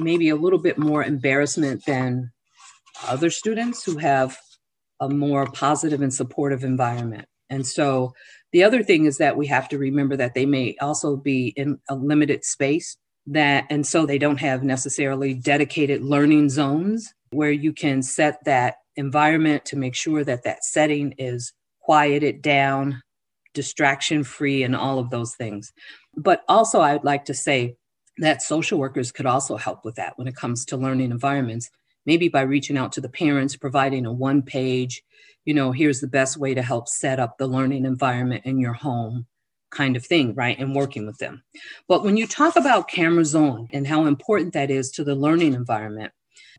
maybe 0.02 0.30
a 0.30 0.36
little 0.36 0.58
bit 0.58 0.80
more 0.80 1.04
embarrassment 1.04 1.86
than 1.86 2.32
other 3.08 3.30
students 3.30 3.84
who 3.84 3.98
have 3.98 4.36
a 5.00 5.08
more 5.08 5.46
positive 5.46 6.02
and 6.02 6.12
supportive 6.12 6.64
environment. 6.64 7.28
And 7.52 7.68
so 7.68 8.14
the 8.52 8.64
other 8.64 8.82
thing 8.82 9.06
is 9.06 9.20
that 9.20 9.38
we 9.38 9.46
have 9.46 9.70
to 9.70 9.78
remember 9.78 10.18
that 10.18 10.34
they 10.34 10.48
may 10.48 10.76
also 10.82 11.18
be 11.18 11.54
in 11.56 11.78
a 11.88 11.94
limited 11.94 12.44
space 12.46 12.98
that 13.28 13.66
and 13.70 13.86
so 13.86 14.06
they 14.06 14.18
don't 14.18 14.40
have 14.40 14.64
necessarily 14.64 15.34
dedicated 15.34 16.02
learning 16.02 16.50
zones 16.50 17.14
where 17.32 17.52
you 17.52 17.72
can 17.72 18.02
set 18.02 18.44
that 18.46 18.76
environment 18.96 19.64
to 19.66 19.78
make 19.78 19.96
sure 19.96 20.24
that 20.24 20.44
that 20.44 20.64
setting 20.64 21.14
is 21.18 21.54
quieted 21.82 22.42
down 22.42 23.02
distraction 23.54 24.24
free 24.24 24.64
and 24.64 24.76
all 24.76 25.00
of 25.00 25.10
those 25.10 25.36
things. 25.36 25.72
But 26.16 26.44
also 26.48 26.82
i'd 26.82 27.04
like 27.04 27.26
to 27.26 27.34
say 27.34 27.76
that 28.18 28.42
social 28.42 28.78
workers 28.78 29.12
could 29.12 29.26
also 29.26 29.56
help 29.56 29.86
with 29.86 29.96
that 29.96 30.18
when 30.18 30.28
it 30.28 30.36
comes 30.36 30.66
to 30.66 30.78
learning 30.78 31.12
environments. 31.12 31.70
Maybe 32.06 32.30
by 32.30 32.42
reaching 32.42 32.78
out 32.78 32.92
to 32.94 33.02
the 33.02 33.10
parents 33.10 33.56
providing 33.56 34.06
a 34.06 34.12
one 34.12 34.42
page 34.42 35.04
you 35.46 35.54
know, 35.54 35.72
here's 35.72 36.02
the 36.02 36.08
best 36.08 36.38
way 36.38 36.54
to 36.54 36.62
help 36.62 36.88
set 36.88 37.20
up 37.20 37.38
the 37.38 37.48
learning 37.48 37.86
environment 37.86 38.46
in 38.46 38.60
your 38.60 38.74
home 38.74 39.26
kind 39.72 39.96
of 39.96 40.06
thing, 40.06 40.36
right? 40.36 40.58
And 40.60 40.76
working 40.76 41.06
with 41.06 41.18
them. 41.18 41.44
But 41.88 42.04
when 42.04 42.18
you 42.18 42.28
talk 42.28 42.56
about 42.56 42.88
cameras 42.88 43.34
on 43.36 43.68
and 43.74 43.88
how 43.88 44.06
important 44.06 44.54
that 44.54 44.70
is 44.70 44.92
to 44.92 45.04
the 45.04 45.16
learning 45.16 45.54
environment, 45.54 46.12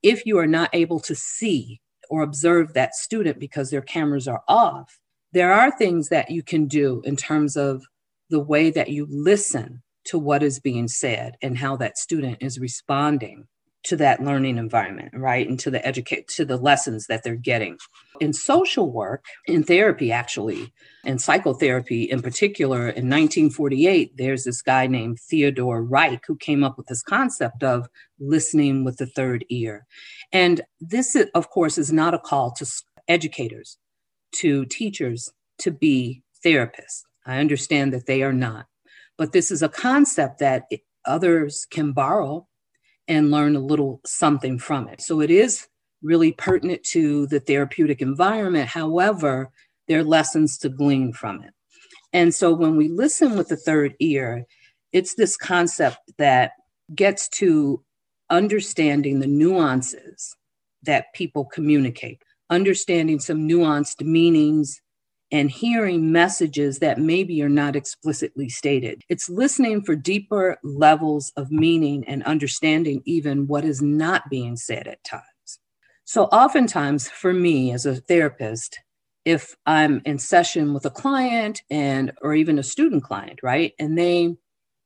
if 0.03 0.27
you 0.27 0.39
are 0.39 0.47
not 0.47 0.71
able 0.73 0.99
to 1.01 1.15
see 1.15 1.81
or 2.11 2.23
observe 2.23 2.75
that 2.75 2.95
student 2.95 3.39
because 3.39 3.71
their 3.71 3.83
cameras 3.83 4.27
are 4.27 4.43
off, 4.49 4.99
there 5.33 5.53
are 5.53 5.71
things 5.71 6.09
that 6.09 6.31
you 6.31 6.43
can 6.43 6.67
do 6.67 7.03
in 7.05 7.17
terms 7.17 7.57
of 7.57 7.83
the 8.29 8.41
way 8.41 8.71
that 8.71 8.89
you 8.89 9.07
listen 9.09 9.83
to 10.05 10.19
what 10.19 10.43
is 10.43 10.59
being 10.59 10.89
said 10.89 11.37
and 11.43 11.57
how 11.57 11.77
that 11.77 11.99
student 11.99 12.39
is 12.41 12.59
responding 12.59 13.47
to 13.85 13.97
that 13.97 14.23
learning 14.23 14.59
environment, 14.59 15.11
right? 15.15 15.49
And 15.49 15.59
to 15.61 15.71
the 15.71 15.85
educate 15.87 16.29
to 16.29 16.45
the 16.45 16.57
lessons 16.57 17.07
that 17.07 17.23
they're 17.23 17.35
getting. 17.35 17.79
In 18.21 18.33
social 18.33 18.93
work, 18.93 19.25
in 19.47 19.65
therapy 19.65 20.13
actually, 20.13 20.73
and 21.05 21.21
psychotherapy 21.21 22.05
in 22.05 22.23
particular, 22.23 22.83
in 22.83 23.09
1948, 23.09 24.17
there's 24.17 24.45
this 24.45 24.63
guy 24.63 24.87
named 24.87 25.19
Theodor 25.29 25.83
Reik 25.83 26.21
who 26.27 26.37
came 26.37 26.63
up 26.63 26.77
with 26.77 26.87
this 26.87 27.03
concept 27.03 27.65
of 27.65 27.89
listening 28.21 28.85
with 28.85 28.99
the 28.99 29.07
third 29.07 29.45
ear. 29.49 29.87
And 30.33 30.61
this, 30.81 31.17
of 31.35 31.51
course, 31.51 31.77
is 31.77 31.93
not 31.93 32.15
a 32.15 32.19
call 32.19 32.53
to 32.53 32.67
educators, 33.09 33.79
to 34.37 34.65
teachers 34.67 35.33
to 35.59 35.71
be 35.71 36.23
therapists. 36.45 37.03
I 37.27 37.39
understand 37.39 37.93
that 37.93 38.07
they 38.07 38.23
are 38.23 38.33
not. 38.33 38.67
But 39.19 39.33
this 39.33 39.51
is 39.51 39.63
a 39.63 39.69
concept 39.69 40.39
that 40.39 40.65
others 41.05 41.67
can 41.71 41.93
borrow 41.93 42.47
and 43.13 43.31
learn 43.31 43.57
a 43.57 43.61
little 43.61 44.01
something 44.07 44.59
from 44.59 44.89
it. 44.89 45.01
So 45.01 45.21
it 45.21 45.31
is 45.31 45.69
really 46.03 46.33
pertinent 46.33 46.83
to 46.85 47.27
the 47.27 47.41
therapeutic 47.41 48.01
environment. 48.01 48.69
However, 48.69 49.51
there 49.87 50.01
are 50.01 50.05
lessons 50.05 50.59
to 50.59 50.69
glean 50.69 51.13
from 51.13 51.43
it. 51.43 51.53
And 52.13 52.35
so 52.35 52.53
when 52.53 52.77
we 52.77 52.89
listen 52.89 53.37
with 53.37 53.49
the 53.49 53.57
third 53.57 53.95
ear, 54.01 54.45
it's 54.93 55.15
this 55.15 55.37
concept 55.37 55.99
that 56.19 56.53
gets 56.95 57.29
to 57.29 57.83
understanding 58.31 59.21
the 59.21 59.27
nuances 59.27 60.35
that 60.83 61.13
people 61.15 61.45
communicate, 61.45 62.23
understanding 62.51 63.21
some 63.21 63.49
nuanced 63.49 64.05
meanings 64.05 64.81
and 65.33 65.51
hearing 65.51 66.13
messages 66.13 66.79
that 66.79 67.01
maybe 67.01 67.43
are 67.43 67.49
not 67.49 67.75
explicitly 67.75 68.51
stated. 68.51 69.03
It's 69.09 69.31
listening 69.31 69.83
for 69.83 69.97
deeper 69.97 70.59
levels 70.63 71.33
of 71.37 71.51
meaning 71.51 72.05
and 72.07 72.23
understanding 72.25 73.03
even 73.07 73.47
what 73.47 73.65
is 73.65 73.81
not 73.81 74.29
being 74.29 74.57
said 74.57 74.87
at 74.87 75.03
times. 75.03 75.25
So, 76.05 76.25
oftentimes, 76.25 77.09
for 77.09 77.33
me 77.33 77.73
as 77.73 77.87
a 77.87 77.97
therapist, 77.97 78.79
if 79.25 79.57
I'm 79.65 80.03
in 80.05 80.19
session 80.19 80.75
with 80.75 80.85
a 80.85 80.91
client 80.91 81.63
and 81.71 82.13
or 82.21 82.35
even 82.35 82.59
a 82.59 82.63
student 82.63 83.03
client, 83.03 83.41
right, 83.43 83.73
and 83.79 83.97
they 83.97 84.37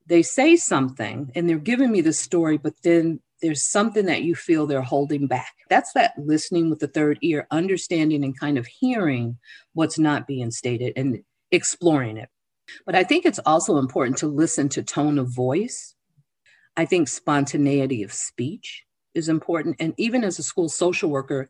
they 0.07 0.23
say 0.23 0.55
something 0.55 1.33
and 1.35 1.49
they're 1.49 1.59
giving 1.59 1.91
me 1.91 2.01
the 2.01 2.13
story, 2.13 2.59
but 2.59 2.75
then 2.83 3.21
there's 3.43 3.65
something 3.65 4.07
that 4.07 4.23
you 4.23 4.35
feel 4.35 4.67
they're 4.67 4.83
holding 4.83 5.27
back. 5.27 5.53
That's 5.69 5.93
that 5.93 6.13
listening 6.19 6.71
with 6.71 6.79
the 6.79 6.89
third 6.89 7.19
ear, 7.23 7.47
understanding 7.51 8.25
and 8.25 8.39
kind 8.39 8.59
of 8.59 8.67
hearing 8.67 9.39
what's 9.75 9.99
not 9.99 10.27
being 10.27 10.51
stated 10.51 10.93
and 10.97 11.23
exploring 11.51 12.17
it. 12.17 12.29
But 12.85 12.95
I 12.95 13.05
think 13.05 13.25
it's 13.25 13.39
also 13.41 13.79
important 13.79 14.19
to 14.19 14.27
listen 14.27 14.69
to 14.71 14.83
tone 14.83 15.19
of 15.19 15.29
voice. 15.29 15.95
I 16.77 16.85
think 16.85 17.09
spontaneity 17.09 18.03
of 18.03 18.13
speech 18.13 18.85
is 19.15 19.29
important. 19.29 19.77
And 19.79 19.95
even 19.97 20.25
as 20.25 20.39
a 20.39 20.43
school 20.43 20.69
social 20.69 21.11
worker, 21.11 21.49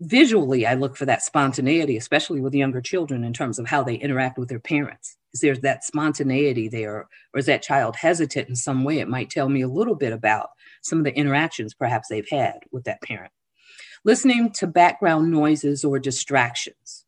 visually, 0.00 0.66
I 0.66 0.74
look 0.74 0.96
for 0.96 1.06
that 1.06 1.22
spontaneity, 1.22 1.96
especially 1.96 2.40
with 2.40 2.54
younger 2.54 2.80
children 2.80 3.24
in 3.24 3.32
terms 3.32 3.58
of 3.58 3.66
how 3.66 3.82
they 3.82 3.94
interact 3.94 4.38
with 4.38 4.48
their 4.48 4.60
parents. 4.60 5.16
Is 5.32 5.40
there 5.40 5.56
that 5.56 5.84
spontaneity 5.84 6.68
there, 6.68 7.08
or 7.32 7.38
is 7.38 7.46
that 7.46 7.62
child 7.62 7.96
hesitant 7.96 8.48
in 8.48 8.56
some 8.56 8.84
way? 8.84 8.98
It 8.98 9.08
might 9.08 9.30
tell 9.30 9.48
me 9.48 9.62
a 9.62 9.68
little 9.68 9.94
bit 9.94 10.12
about 10.12 10.50
some 10.82 10.98
of 10.98 11.04
the 11.04 11.16
interactions 11.16 11.74
perhaps 11.74 12.08
they've 12.08 12.28
had 12.30 12.60
with 12.70 12.84
that 12.84 13.02
parent. 13.02 13.32
Listening 14.04 14.50
to 14.52 14.66
background 14.66 15.30
noises 15.30 15.84
or 15.84 15.98
distractions. 15.98 17.04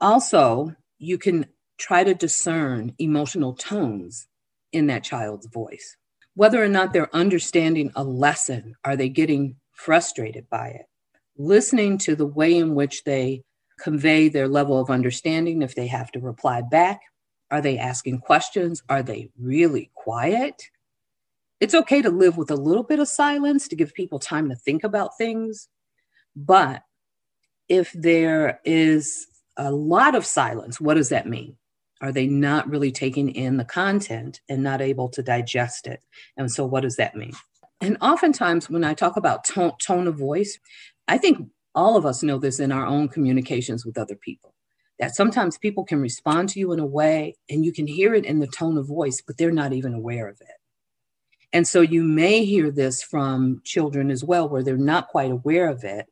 Also, 0.00 0.74
you 0.98 1.18
can 1.18 1.46
try 1.78 2.04
to 2.04 2.14
discern 2.14 2.94
emotional 2.98 3.52
tones 3.52 4.26
in 4.72 4.86
that 4.86 5.04
child's 5.04 5.46
voice. 5.46 5.96
Whether 6.34 6.62
or 6.62 6.68
not 6.68 6.92
they're 6.92 7.14
understanding 7.14 7.90
a 7.96 8.04
lesson, 8.04 8.74
are 8.84 8.96
they 8.96 9.08
getting 9.08 9.56
frustrated 9.72 10.48
by 10.50 10.68
it? 10.68 10.86
Listening 11.36 11.98
to 11.98 12.14
the 12.14 12.26
way 12.26 12.56
in 12.56 12.74
which 12.74 13.04
they 13.04 13.42
convey 13.78 14.28
their 14.28 14.48
level 14.48 14.80
of 14.80 14.90
understanding, 14.90 15.62
if 15.62 15.74
they 15.74 15.86
have 15.86 16.10
to 16.12 16.20
reply 16.20 16.62
back, 16.62 17.00
are 17.50 17.60
they 17.60 17.78
asking 17.78 18.18
questions? 18.20 18.82
Are 18.88 19.02
they 19.02 19.30
really 19.38 19.90
quiet? 19.94 20.62
It's 21.60 21.74
okay 21.74 22.02
to 22.02 22.10
live 22.10 22.36
with 22.36 22.50
a 22.50 22.56
little 22.56 22.82
bit 22.82 22.98
of 22.98 23.08
silence 23.08 23.68
to 23.68 23.76
give 23.76 23.94
people 23.94 24.18
time 24.18 24.48
to 24.50 24.56
think 24.56 24.84
about 24.84 25.16
things. 25.16 25.68
But 26.34 26.82
if 27.68 27.92
there 27.92 28.60
is 28.64 29.26
a 29.56 29.72
lot 29.72 30.14
of 30.14 30.26
silence, 30.26 30.80
what 30.80 30.94
does 30.94 31.08
that 31.08 31.26
mean? 31.26 31.56
Are 32.02 32.12
they 32.12 32.26
not 32.26 32.68
really 32.68 32.92
taking 32.92 33.30
in 33.30 33.56
the 33.56 33.64
content 33.64 34.40
and 34.50 34.62
not 34.62 34.82
able 34.82 35.08
to 35.08 35.22
digest 35.22 35.86
it? 35.86 36.00
And 36.36 36.52
so, 36.52 36.66
what 36.66 36.82
does 36.82 36.96
that 36.96 37.16
mean? 37.16 37.32
And 37.80 37.96
oftentimes, 38.02 38.68
when 38.68 38.84
I 38.84 38.92
talk 38.92 39.16
about 39.16 39.44
tone, 39.44 39.72
tone 39.80 40.06
of 40.06 40.18
voice, 40.18 40.58
I 41.08 41.16
think 41.16 41.48
all 41.74 41.96
of 41.96 42.04
us 42.04 42.22
know 42.22 42.38
this 42.38 42.60
in 42.60 42.70
our 42.70 42.86
own 42.86 43.08
communications 43.08 43.86
with 43.86 43.96
other 43.96 44.14
people 44.16 44.54
that 44.98 45.14
sometimes 45.14 45.58
people 45.58 45.84
can 45.84 46.00
respond 46.00 46.48
to 46.50 46.58
you 46.58 46.72
in 46.72 46.80
a 46.80 46.86
way 46.86 47.36
and 47.50 47.64
you 47.64 47.72
can 47.72 47.86
hear 47.86 48.14
it 48.14 48.24
in 48.24 48.38
the 48.38 48.46
tone 48.46 48.78
of 48.78 48.86
voice, 48.86 49.22
but 49.26 49.36
they're 49.36 49.50
not 49.50 49.72
even 49.72 49.92
aware 49.92 50.28
of 50.28 50.40
it. 50.40 50.56
And 51.52 51.66
so 51.66 51.80
you 51.80 52.02
may 52.02 52.44
hear 52.44 52.70
this 52.70 53.02
from 53.02 53.60
children 53.64 54.10
as 54.10 54.24
well, 54.24 54.48
where 54.48 54.62
they're 54.62 54.76
not 54.76 55.08
quite 55.08 55.30
aware 55.30 55.68
of 55.68 55.84
it. 55.84 56.06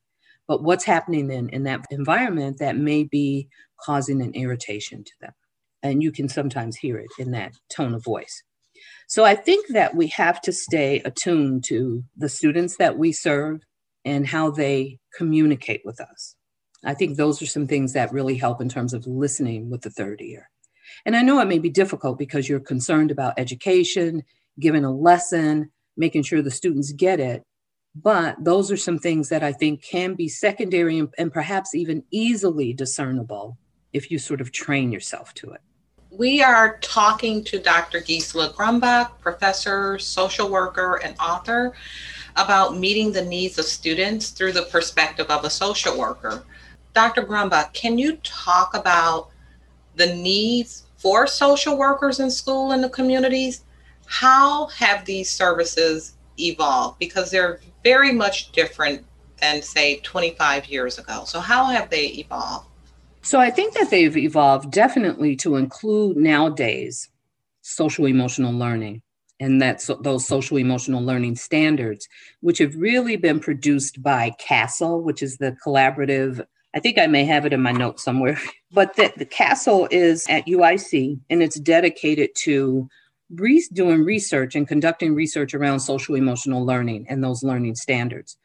But 0.46 0.62
what's 0.62 0.84
happening 0.84 1.28
then 1.28 1.48
in 1.48 1.64
that 1.64 1.86
environment 1.90 2.58
that 2.58 2.76
may 2.76 3.04
be 3.04 3.48
causing 3.80 4.20
an 4.20 4.34
irritation 4.34 5.04
to 5.04 5.12
them? 5.20 5.32
And 5.82 6.02
you 6.02 6.12
can 6.12 6.28
sometimes 6.28 6.76
hear 6.76 6.98
it 6.98 7.10
in 7.18 7.30
that 7.32 7.54
tone 7.70 7.94
of 7.94 8.04
voice. 8.04 8.42
So 9.06 9.24
I 9.24 9.34
think 9.34 9.68
that 9.68 9.94
we 9.94 10.08
have 10.08 10.40
to 10.42 10.52
stay 10.52 11.00
attuned 11.04 11.64
to 11.64 12.04
the 12.16 12.28
students 12.28 12.76
that 12.76 12.98
we 12.98 13.12
serve 13.12 13.60
and 14.04 14.26
how 14.26 14.50
they 14.50 14.98
communicate 15.16 15.82
with 15.84 16.00
us. 16.00 16.36
I 16.84 16.94
think 16.94 17.16
those 17.16 17.40
are 17.40 17.46
some 17.46 17.66
things 17.66 17.94
that 17.94 18.12
really 18.12 18.36
help 18.36 18.60
in 18.60 18.68
terms 18.68 18.92
of 18.92 19.06
listening 19.06 19.70
with 19.70 19.82
the 19.82 19.90
third 19.90 20.20
ear. 20.20 20.50
And 21.06 21.16
I 21.16 21.22
know 21.22 21.40
it 21.40 21.48
may 21.48 21.58
be 21.58 21.70
difficult 21.70 22.18
because 22.18 22.48
you're 22.48 22.60
concerned 22.60 23.10
about 23.10 23.38
education, 23.38 24.22
giving 24.58 24.84
a 24.84 24.92
lesson, 24.92 25.70
making 25.96 26.22
sure 26.22 26.42
the 26.42 26.50
students 26.50 26.92
get 26.92 27.20
it. 27.20 27.42
But 27.94 28.36
those 28.42 28.72
are 28.72 28.76
some 28.76 28.98
things 28.98 29.28
that 29.28 29.42
I 29.42 29.52
think 29.52 29.82
can 29.82 30.14
be 30.14 30.28
secondary 30.28 30.98
and, 30.98 31.08
and 31.16 31.32
perhaps 31.32 31.74
even 31.74 32.02
easily 32.10 32.72
discernible 32.72 33.56
if 33.92 34.10
you 34.10 34.18
sort 34.18 34.40
of 34.40 34.50
train 34.50 34.90
yourself 34.90 35.32
to 35.34 35.52
it. 35.52 35.60
We 36.10 36.42
are 36.42 36.78
talking 36.78 37.42
to 37.44 37.58
Dr. 37.58 38.00
Gisela 38.00 38.52
Grumbach, 38.52 39.18
professor, 39.20 39.98
social 39.98 40.48
worker, 40.48 41.00
and 41.02 41.16
author, 41.18 41.74
about 42.36 42.76
meeting 42.76 43.12
the 43.12 43.24
needs 43.24 43.58
of 43.58 43.64
students 43.64 44.30
through 44.30 44.52
the 44.52 44.62
perspective 44.62 45.26
of 45.28 45.44
a 45.44 45.50
social 45.50 45.98
worker. 45.98 46.44
Dr. 46.94 47.22
Grumbach, 47.22 47.72
can 47.72 47.98
you 47.98 48.16
talk 48.18 48.74
about 48.74 49.30
the 49.96 50.14
needs 50.14 50.84
for 50.96 51.26
social 51.26 51.76
workers 51.76 52.20
in 52.20 52.30
school 52.30 52.72
and 52.72 52.82
the 52.82 52.88
communities? 52.88 53.63
How 54.06 54.66
have 54.66 55.04
these 55.04 55.30
services 55.30 56.16
evolved? 56.38 56.98
Because 56.98 57.30
they're 57.30 57.60
very 57.82 58.12
much 58.12 58.52
different 58.52 59.04
than, 59.40 59.62
say, 59.62 60.00
25 60.00 60.66
years 60.66 60.98
ago. 60.98 61.24
So, 61.26 61.40
how 61.40 61.66
have 61.66 61.90
they 61.90 62.06
evolved? 62.06 62.66
So, 63.22 63.40
I 63.40 63.50
think 63.50 63.74
that 63.74 63.90
they've 63.90 64.16
evolved 64.16 64.70
definitely 64.70 65.36
to 65.36 65.56
include 65.56 66.16
nowadays 66.16 67.08
social 67.62 68.06
emotional 68.06 68.52
learning 68.52 69.02
and 69.40 69.60
that's 69.60 69.90
those 70.00 70.26
social 70.26 70.58
emotional 70.58 71.02
learning 71.02 71.36
standards, 71.36 72.08
which 72.40 72.58
have 72.58 72.74
really 72.76 73.16
been 73.16 73.40
produced 73.40 74.02
by 74.02 74.32
CASEL, 74.40 75.02
which 75.02 75.22
is 75.22 75.38
the 75.38 75.56
collaborative 75.64 76.44
I 76.74 76.80
think 76.80 76.98
I 76.98 77.06
may 77.06 77.24
have 77.24 77.46
it 77.46 77.52
in 77.52 77.62
my 77.62 77.70
notes 77.70 78.02
somewhere, 78.02 78.36
but 78.72 78.96
the, 78.96 79.12
the 79.16 79.26
CASEL 79.26 79.86
is 79.92 80.26
at 80.28 80.46
UIC 80.46 81.20
and 81.30 81.42
it's 81.42 81.60
dedicated 81.60 82.30
to 82.38 82.88
re- 83.30 83.66
doing 83.72 84.04
research 84.04 84.54
and 84.54 84.68
conducting 84.68 85.14
research 85.14 85.54
around 85.54 85.80
social 85.80 86.14
emotional 86.14 86.64
learning 86.64 87.06
and 87.08 87.22
those 87.22 87.42
learning 87.42 87.74
standards 87.74 88.36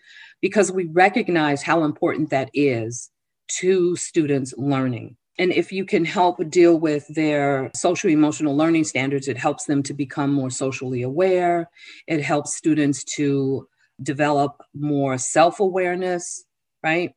because 0.42 0.72
we 0.72 0.86
recognize 0.86 1.62
how 1.62 1.84
important 1.84 2.30
that 2.30 2.50
is 2.54 3.10
to 3.48 3.96
students 3.96 4.54
learning. 4.58 5.16
And 5.38 5.52
if 5.54 5.72
you 5.72 5.86
can 5.86 6.04
help 6.04 6.38
deal 6.50 6.80
with 6.80 7.08
their 7.08 7.72
social 7.76 8.10
emotional 8.10 8.56
learning 8.56 8.84
standards, 8.84 9.28
it 9.28 9.38
helps 9.38 9.66
them 9.66 9.82
to 9.84 9.94
become 9.94 10.34
more 10.34 10.50
socially 10.50 11.02
aware. 11.02 11.70
It 12.08 12.22
helps 12.22 12.56
students 12.56 13.04
to 13.16 13.68
develop 14.04 14.62
more 14.74 15.18
self 15.18 15.60
awareness, 15.60 16.44
right? 16.84 17.14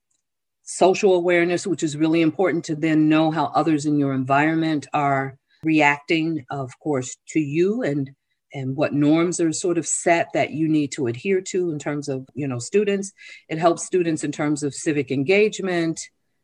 social 0.63 1.15
awareness, 1.15 1.67
which 1.67 1.83
is 1.83 1.97
really 1.97 2.23
important 2.23 2.65
to 2.65 2.77
then 2.77 3.09
know 3.09 3.31
how 3.31 3.47
others 3.47 3.87
in 3.87 3.99
your 3.99 4.13
environment 4.13 4.87
are 4.93 5.37
reacting, 5.63 6.45
of 6.51 6.79
course, 6.79 7.17
to 7.29 7.41
you 7.41 7.83
and 7.83 8.11
and 8.55 8.77
what 8.77 8.93
norms 8.93 9.41
are 9.41 9.51
sort 9.51 9.79
of 9.79 9.87
set 9.87 10.29
that 10.35 10.51
you 10.51 10.69
need 10.69 10.93
to 10.93 11.07
adhere 11.07 11.41
to 11.41 11.71
in 11.71 11.79
terms 11.79 12.09
of 12.09 12.27
you 12.35 12.47
know 12.47 12.59
students. 12.59 13.13
It 13.49 13.59
helps 13.59 13.85
students 13.85 14.25
in 14.25 14.33
terms 14.33 14.63
of 14.63 14.75
civic 14.75 15.11
engagement 15.11 16.01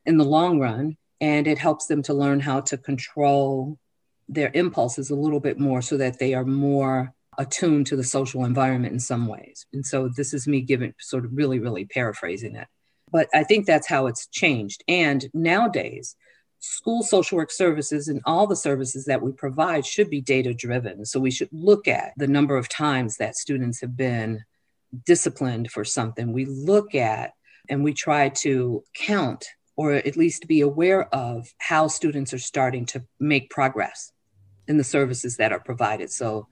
in 0.07 0.17
the 0.17 0.25
long 0.25 0.59
run 0.59 0.97
and 1.21 1.47
it 1.47 1.59
helps 1.59 1.87
them 1.87 2.03
to 2.05 2.15
learn 2.15 2.41
how 2.41 2.61
to 2.61 2.79
control 2.79 3.79
their 4.29 4.51
impulses 4.55 5.11
a 5.11 5.15
little 5.15 5.41
bit 5.41 5.59
more 5.59 5.83
so 5.83 5.97
that 5.97 6.19
they 6.19 6.35
are 6.35 6.45
more 6.45 7.13
attuned 7.39 7.87
to 7.87 7.97
the 7.97 8.05
social 8.05 8.45
environment 8.45 8.93
in 8.93 9.01
some 9.01 9.27
ways. 9.27 9.67
And 9.73 9.85
so 9.85 10.09
this 10.09 10.35
is 10.35 10.47
me 10.47 10.61
giving 10.61 10.95
sort 10.99 11.25
of 11.25 11.33
really 11.35 11.59
really 11.59 11.85
paraphrasing 11.85 12.57
it. 12.57 12.69
But 13.11 13.29
I 13.35 13.45
think 13.45 13.67
that's 13.67 13.89
how 13.89 14.07
it's 14.07 14.27
changed. 14.29 14.85
And 14.87 15.29
nowadays, 15.33 16.15
school 16.61 17.03
social 17.03 17.37
work 17.37 17.51
services 17.51 18.09
and 18.09 18.21
all 18.25 18.47
the 18.47 18.57
services 18.57 19.05
that 19.05 19.23
we 19.23 19.33
provide 19.33 19.87
should 19.87 20.11
be 20.11 20.21
data 20.21 20.53
driven. 20.53 21.05
So 21.05 21.21
we 21.21 21.31
should 21.31 21.49
look 21.53 21.87
at 21.87 22.13
the 22.17 22.27
number 22.27 22.57
of 22.57 22.69
times 22.69 23.17
that 23.17 23.37
students 23.37 23.81
have 23.81 23.97
been 23.97 24.45
disciplined 25.07 25.71
for 25.71 25.85
something. 25.85 26.33
We 26.33 26.47
look 26.47 26.95
at 26.95 27.33
and 27.69 27.85
we 27.85 27.93
try 27.93 28.31
to 28.31 28.83
count 28.95 29.47
or 29.77 29.93
at 29.93 30.17
least 30.17 30.49
be 30.49 30.61
aware 30.61 31.13
of 31.15 31.53
how 31.59 31.87
students 31.87 32.35
are 32.35 32.39
starting 32.39 32.85
to 32.87 33.05
make 33.21 33.51
progress 33.51 34.13
in 34.67 34.77
the 34.77 34.85
services 34.85 35.37
that 35.37 35.53
are 35.53 35.61
provided. 35.61 36.11
So 36.11 36.49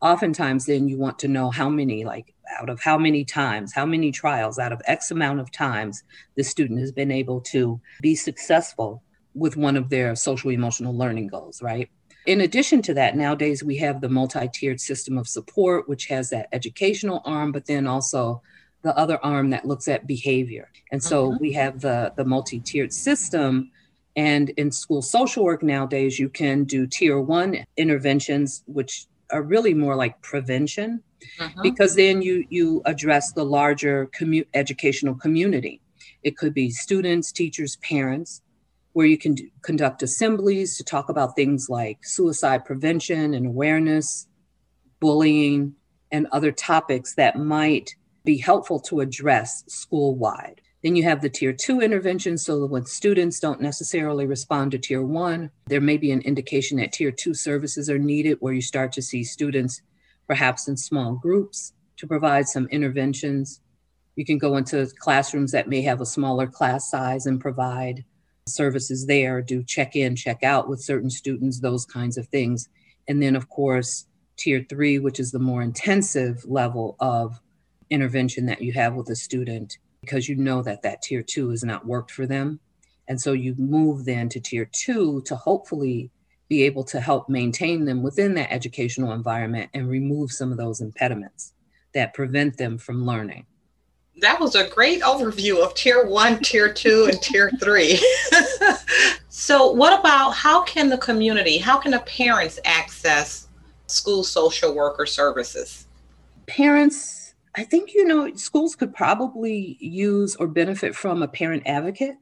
oftentimes 0.00 0.64
then 0.64 0.88
you 0.88 0.98
want 0.98 1.18
to 1.18 1.28
know 1.28 1.50
how 1.50 1.68
many 1.68 2.04
like 2.04 2.34
out 2.58 2.70
of 2.70 2.80
how 2.80 2.96
many 2.96 3.24
times 3.24 3.72
how 3.72 3.84
many 3.84 4.10
trials 4.10 4.58
out 4.58 4.72
of 4.72 4.80
x 4.86 5.10
amount 5.10 5.40
of 5.40 5.52
times 5.52 6.02
the 6.36 6.42
student 6.42 6.80
has 6.80 6.90
been 6.90 7.10
able 7.10 7.40
to 7.40 7.80
be 8.00 8.14
successful 8.14 9.02
with 9.34 9.56
one 9.56 9.76
of 9.76 9.88
their 9.88 10.14
social 10.14 10.50
emotional 10.50 10.96
learning 10.96 11.28
goals 11.28 11.62
right? 11.62 11.88
In 12.26 12.42
addition 12.42 12.82
to 12.82 12.94
that 12.94 13.16
nowadays 13.16 13.64
we 13.64 13.76
have 13.78 14.00
the 14.00 14.08
multi-tiered 14.08 14.80
system 14.80 15.18
of 15.18 15.28
support 15.28 15.88
which 15.88 16.06
has 16.06 16.30
that 16.30 16.48
educational 16.52 17.22
arm 17.24 17.52
but 17.52 17.66
then 17.66 17.86
also 17.86 18.42
the 18.82 18.96
other 18.96 19.22
arm 19.24 19.50
that 19.50 19.66
looks 19.66 19.88
at 19.88 20.06
behavior. 20.06 20.70
And 20.90 21.02
so 21.02 21.30
mm-hmm. 21.30 21.40
we 21.40 21.52
have 21.52 21.80
the 21.80 22.12
the 22.16 22.24
multi-tiered 22.24 22.92
system. 22.92 23.70
And 24.16 24.50
in 24.50 24.70
school 24.72 25.02
social 25.02 25.44
work 25.44 25.62
nowadays 25.62 26.18
you 26.18 26.28
can 26.28 26.64
do 26.64 26.86
tier 26.86 27.20
one 27.20 27.64
interventions 27.76 28.62
which 28.66 29.06
are 29.32 29.42
really 29.42 29.74
more 29.74 29.94
like 29.94 30.20
prevention 30.22 31.02
uh-huh. 31.38 31.62
because 31.62 31.94
then 31.94 32.22
you 32.22 32.44
you 32.48 32.82
address 32.86 33.32
the 33.32 33.44
larger 33.44 34.08
commu- 34.18 34.46
educational 34.54 35.14
community. 35.14 35.80
It 36.22 36.36
could 36.36 36.54
be 36.54 36.70
students 36.70 37.32
teachers 37.32 37.76
parents 37.76 38.42
where 38.92 39.06
you 39.06 39.18
can 39.18 39.34
do, 39.34 39.48
conduct 39.62 40.02
assemblies 40.02 40.76
to 40.76 40.84
talk 40.84 41.08
about 41.08 41.36
things 41.36 41.68
like 41.68 41.98
suicide 42.04 42.64
prevention 42.64 43.34
and 43.34 43.46
awareness 43.46 44.26
bullying, 45.00 45.74
and 46.12 46.26
other 46.30 46.52
topics 46.52 47.14
that 47.14 47.38
might 47.38 47.94
be 48.24 48.36
helpful 48.36 48.78
to 48.78 49.00
address 49.00 49.64
school 49.66 50.14
wide. 50.14 50.60
Then 50.82 50.96
you 50.96 51.02
have 51.04 51.20
the 51.20 51.28
tier 51.28 51.52
two 51.52 51.80
intervention. 51.80 52.38
So 52.38 52.66
when 52.66 52.86
students 52.86 53.40
don't 53.40 53.60
necessarily 53.60 54.26
respond 54.26 54.72
to 54.72 54.78
tier 54.78 55.02
one, 55.02 55.50
there 55.66 55.80
may 55.80 55.96
be 55.96 56.10
an 56.10 56.22
indication 56.22 56.78
that 56.78 56.92
tier 56.92 57.10
two 57.10 57.34
services 57.34 57.90
are 57.90 57.98
needed 57.98 58.38
where 58.40 58.52
you 58.52 58.62
start 58.62 58.92
to 58.92 59.02
see 59.02 59.24
students 59.24 59.82
perhaps 60.26 60.68
in 60.68 60.76
small 60.76 61.14
groups 61.14 61.72
to 61.96 62.06
provide 62.06 62.46
some 62.46 62.66
interventions. 62.68 63.60
You 64.16 64.24
can 64.24 64.38
go 64.38 64.56
into 64.56 64.88
classrooms 64.98 65.52
that 65.52 65.68
may 65.68 65.82
have 65.82 66.00
a 66.00 66.06
smaller 66.06 66.46
class 66.46 66.90
size 66.90 67.26
and 67.26 67.40
provide 67.40 68.04
services 68.46 69.06
there, 69.06 69.42
do 69.42 69.62
check 69.62 69.96
in, 69.96 70.16
check 70.16 70.42
out 70.42 70.68
with 70.68 70.80
certain 70.80 71.10
students, 71.10 71.60
those 71.60 71.84
kinds 71.84 72.16
of 72.16 72.26
things. 72.28 72.68
And 73.08 73.22
then, 73.22 73.36
of 73.36 73.48
course, 73.48 74.06
tier 74.36 74.64
three, 74.68 74.98
which 74.98 75.20
is 75.20 75.32
the 75.32 75.38
more 75.38 75.62
intensive 75.62 76.44
level 76.46 76.96
of 77.00 77.40
intervention 77.90 78.46
that 78.46 78.62
you 78.62 78.72
have 78.72 78.94
with 78.94 79.08
a 79.10 79.16
student 79.16 79.78
because 80.00 80.28
you 80.28 80.36
know 80.36 80.62
that 80.62 80.82
that 80.82 81.02
tier 81.02 81.22
two 81.22 81.50
has 81.50 81.62
not 81.62 81.86
worked 81.86 82.10
for 82.10 82.26
them. 82.26 82.60
And 83.08 83.20
so 83.20 83.32
you 83.32 83.54
move 83.58 84.04
then 84.04 84.28
to 84.30 84.40
tier 84.40 84.64
two 84.64 85.20
to 85.22 85.36
hopefully 85.36 86.10
be 86.48 86.62
able 86.62 86.84
to 86.84 87.00
help 87.00 87.28
maintain 87.28 87.84
them 87.84 88.02
within 88.02 88.34
that 88.34 88.52
educational 88.52 89.12
environment 89.12 89.70
and 89.74 89.88
remove 89.88 90.32
some 90.32 90.50
of 90.50 90.58
those 90.58 90.80
impediments 90.80 91.52
that 91.92 92.14
prevent 92.14 92.56
them 92.56 92.78
from 92.78 93.04
learning. 93.04 93.46
That 94.20 94.38
was 94.40 94.54
a 94.54 94.68
great 94.68 95.02
overview 95.02 95.64
of 95.64 95.74
tier 95.74 96.04
one, 96.06 96.40
tier 96.42 96.72
two, 96.72 97.08
and 97.10 97.20
tier 97.22 97.50
three. 97.60 97.98
so, 99.28 99.70
what 99.70 99.98
about 99.98 100.32
how 100.32 100.62
can 100.64 100.88
the 100.88 100.98
community, 100.98 101.58
how 101.58 101.78
can 101.78 101.92
the 101.92 102.00
parents 102.00 102.58
access 102.64 103.48
school 103.86 104.22
social 104.22 104.74
worker 104.74 105.06
services? 105.06 105.86
Parents 106.46 107.20
I 107.56 107.64
think, 107.64 107.94
you 107.94 108.04
know, 108.04 108.32
schools 108.36 108.76
could 108.76 108.94
probably 108.94 109.76
use 109.80 110.36
or 110.36 110.46
benefit 110.46 110.94
from 110.94 111.22
a 111.22 111.28
parent 111.28 111.64
advocate. 111.66 112.16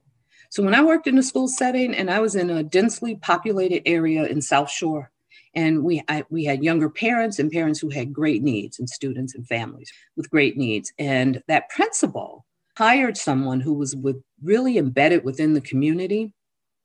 So 0.51 0.63
when 0.63 0.75
I 0.75 0.83
worked 0.83 1.07
in 1.07 1.19
a 1.19 1.23
school 1.23 1.49
setting 1.49 1.95
and 1.95 2.11
I 2.11 2.21
was 2.21 2.35
in 2.35 2.49
a 2.49 2.63
densely 2.63 3.17
populated 3.17 3.83
area 3.87 4.25
in 4.25 4.41
South 4.41 4.71
Shore, 4.71 5.11
and 5.55 5.85
we, 5.85 6.03
I, 6.09 6.25
we 6.31 6.45
had 6.45 6.63
younger 6.63 6.91
parents 6.91 7.39
and 7.39 7.51
parents 7.51 7.81
who 7.81 7.91
had 7.91 8.13
great 8.13 8.43
needs 8.43 8.79
and 8.79 8.89
students 8.89 9.35
and 9.35 9.47
families 9.47 9.91
with 10.17 10.31
great 10.31 10.57
needs. 10.57 10.93
And 10.99 11.43
that 11.49 11.69
principal 11.71 12.45
hired 12.77 13.17
someone 13.17 13.61
who 13.61 13.75
was 13.75 13.97
with, 13.97 14.23
really 14.43 14.79
embedded 14.79 15.25
within 15.25 15.55
the 15.55 15.61
community, 15.61 16.33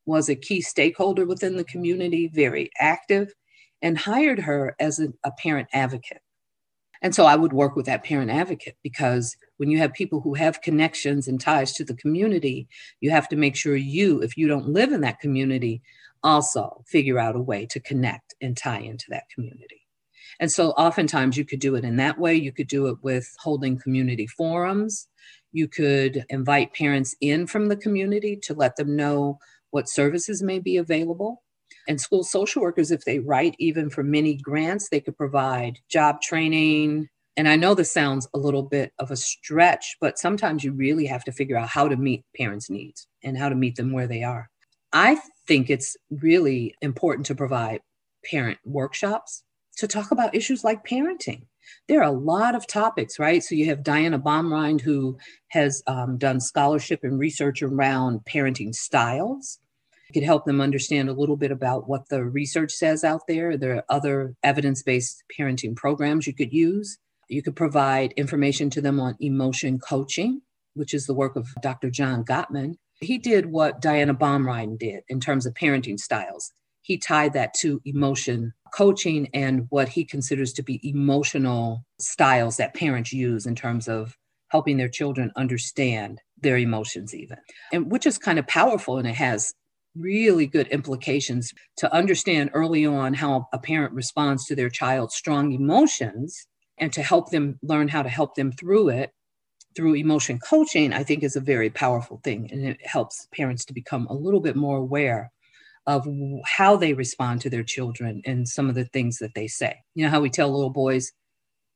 was 0.06 0.30
a 0.30 0.36
key 0.36 0.62
stakeholder 0.62 1.26
within 1.26 1.56
the 1.56 1.63
community, 1.63 2.30
very 2.34 2.69
active, 2.80 3.34
and 3.82 3.97
hired 3.97 4.39
her 4.39 4.76
as 4.80 4.99
a, 4.99 5.10
a 5.23 5.32
parent 5.32 5.67
advocate. 5.73 6.21
And 7.02 7.13
so 7.13 7.26
I 7.26 7.36
would 7.36 7.52
work 7.52 7.76
with 7.76 7.86
that 7.88 8.06
parent 8.06 8.32
advocate 8.32 8.78
because 8.82 9.36
when 9.58 9.69
you 9.69 9.78
have 9.80 9.93
people 9.93 10.21
who 10.21 10.36
have 10.36 10.62
connections 10.62 11.28
and 11.28 11.39
ties 11.39 11.73
to 11.73 11.84
the 11.84 11.95
community, 11.95 12.67
you 13.02 13.12
have 13.12 13.28
to 13.30 13.36
make 13.36 13.58
sure 13.58 13.76
you, 13.76 14.21
if 14.21 14.38
you 14.38 14.47
don't 14.47 14.69
live 14.69 14.93
in 14.93 15.02
that 15.02 15.19
community, 15.19 15.82
also 16.23 16.83
figure 16.88 17.19
out 17.19 17.36
a 17.36 17.41
way 17.41 17.65
to 17.67 17.79
connect 17.79 18.36
and 18.41 18.57
tie 18.57 18.79
into 18.79 19.05
that 19.09 19.29
community. 19.33 19.81
And 20.39 20.51
so 20.51 20.71
oftentimes 20.71 21.38
you 21.38 21.45
could 21.45 21.59
do 21.59 21.75
it 21.75 21.83
in 21.83 21.97
that 21.97 22.17
way. 22.17 22.36
You 22.36 22.51
could 22.51 22.67
do 22.67 22.88
it 22.88 22.97
with 23.01 23.33
holding 23.39 23.77
community 23.79 24.27
forums. 24.27 25.07
You 25.51 25.67
could 25.67 26.25
invite 26.29 26.73
parents 26.73 27.15
in 27.21 27.45
from 27.47 27.67
the 27.67 27.77
community 27.77 28.38
to 28.43 28.53
let 28.53 28.75
them 28.75 28.95
know 28.95 29.38
what 29.71 29.89
services 29.89 30.41
may 30.41 30.59
be 30.59 30.77
available. 30.77 31.43
And 31.88 31.99
school 31.99 32.23
social 32.23 32.62
workers, 32.62 32.91
if 32.91 33.05
they 33.05 33.19
write 33.19 33.55
even 33.59 33.89
for 33.89 34.03
many 34.03 34.36
grants, 34.36 34.89
they 34.89 35.01
could 35.01 35.17
provide 35.17 35.79
job 35.89 36.21
training. 36.21 37.09
And 37.36 37.47
I 37.47 37.55
know 37.55 37.73
this 37.73 37.91
sounds 37.91 38.27
a 38.33 38.38
little 38.38 38.63
bit 38.63 38.93
of 38.99 39.12
a 39.12 39.15
stretch, 39.15 39.97
but 39.99 40.17
sometimes 40.17 40.63
you 40.63 40.71
really 40.71 41.05
have 41.07 41.23
to 41.25 41.31
figure 41.31 41.57
out 41.57 41.69
how 41.69 41.88
to 41.88 41.97
meet 41.97 42.23
parents' 42.38 42.69
needs 42.69 43.07
and 43.23 43.38
how 43.38 43.49
to 43.49 43.55
meet 43.55 43.75
them 43.75 43.91
where 43.91 44.07
they 44.07 44.23
are. 44.23 44.49
I 44.93 45.17
think 45.47 45.69
it's 45.69 45.97
really 46.12 46.75
important 46.82 47.25
to 47.27 47.36
provide 47.36 47.82
parent 48.29 48.60
workshops 48.65 49.43
to 49.77 49.88
talk 49.88 50.12
about 50.12 50.36
issues 50.36 50.63
like 50.63 50.86
parenting. 50.86 51.43
There 51.88 52.01
are 52.01 52.03
a 52.03 52.12
lot 52.12 52.56
of 52.56 52.67
topics, 52.67 53.19
right? 53.19 53.43
So 53.43 53.56
you 53.56 53.65
have 53.67 53.84
Diana 53.84 54.19
Baumrind, 54.19 54.82
who 54.82 55.17
has 55.49 55.84
um, 55.88 56.17
done 56.17 56.39
scholarship 56.39 57.01
and 57.03 57.19
research 57.19 57.62
around 57.63 58.21
parenting 58.25 58.75
styles 58.75 59.60
You 60.10 60.13
could 60.13 60.23
help 60.25 60.45
them 60.45 60.62
understand 60.62 61.10
a 61.10 61.13
little 61.13 61.38
bit 61.38 61.51
about 61.51 61.89
what 61.89 62.10
the 62.10 62.23
research 62.25 62.71
says 62.73 63.03
out 63.03 63.21
there. 63.27 63.58
There 63.58 63.77
are 63.77 63.86
other 63.89 64.36
evidence 64.43 64.84
based 64.84 65.23
parenting 65.38 65.75
programs 65.75 66.27
you 66.27 66.34
could 66.36 66.53
use. 66.53 66.97
You 67.29 67.41
could 67.41 67.56
provide 67.56 68.13
information 68.17 68.69
to 68.71 68.82
them 68.82 68.99
on 68.99 69.17
emotion 69.19 69.79
coaching, 69.79 70.41
which 70.75 70.93
is 70.93 71.08
the 71.08 71.15
work 71.15 71.36
of 71.36 71.47
Dr. 71.62 71.89
John 71.89 72.23
Gottman. 72.25 72.75
He 73.03 73.17
did 73.17 73.47
what 73.47 73.81
Diana 73.81 74.13
Baumrind 74.13 74.79
did 74.79 75.03
in 75.09 75.19
terms 75.19 75.45
of 75.45 75.53
parenting 75.53 75.99
styles. 75.99 76.51
He 76.81 76.97
tied 76.97 77.33
that 77.33 77.53
to 77.55 77.81
emotion 77.85 78.53
coaching 78.73 79.29
and 79.33 79.67
what 79.69 79.87
he 79.87 80.03
considers 80.03 80.51
to 80.53 80.63
be 80.63 80.81
emotional 80.87 81.85
styles 81.99 82.57
that 82.57 82.73
parents 82.73 83.13
use 83.13 83.45
in 83.45 83.55
terms 83.55 83.87
of 83.87 84.17
helping 84.49 84.77
their 84.77 84.89
children 84.89 85.31
understand 85.35 86.19
their 86.41 86.57
emotions 86.57 87.15
even 87.15 87.37
and 87.71 87.91
which 87.91 88.05
is 88.05 88.17
kind 88.17 88.37
of 88.37 88.45
powerful 88.47 88.97
and 88.97 89.07
it 89.07 89.15
has 89.15 89.53
really 89.95 90.45
good 90.45 90.67
implications 90.67 91.53
to 91.77 91.91
understand 91.93 92.49
early 92.53 92.85
on 92.85 93.13
how 93.13 93.47
a 93.53 93.59
parent 93.59 93.93
responds 93.93 94.45
to 94.45 94.55
their 94.55 94.69
child's 94.69 95.15
strong 95.15 95.51
emotions 95.51 96.47
and 96.79 96.91
to 96.91 97.03
help 97.03 97.29
them 97.29 97.57
learn 97.61 97.87
how 97.87 98.01
to 98.01 98.09
help 98.09 98.35
them 98.35 98.51
through 98.51 98.89
it 98.89 99.11
through 99.75 99.95
emotion 99.95 100.39
coaching 100.39 100.93
i 100.93 101.03
think 101.03 101.23
is 101.23 101.36
a 101.36 101.41
very 101.41 101.69
powerful 101.69 102.19
thing 102.23 102.49
and 102.51 102.65
it 102.65 102.86
helps 102.86 103.27
parents 103.33 103.65
to 103.65 103.73
become 103.73 104.07
a 104.07 104.13
little 104.13 104.39
bit 104.39 104.55
more 104.55 104.77
aware 104.77 105.31
of 105.86 106.07
how 106.45 106.75
they 106.75 106.93
respond 106.93 107.41
to 107.41 107.49
their 107.49 107.63
children 107.63 108.21
and 108.25 108.47
some 108.47 108.69
of 108.69 108.75
the 108.75 108.86
things 108.86 109.17
that 109.17 109.33
they 109.36 109.47
say. 109.47 109.75
You 109.95 110.05
know 110.05 110.12
how 110.12 110.21
we 110.21 110.29
tell 110.29 110.51
little 110.51 110.69
boys 110.69 111.12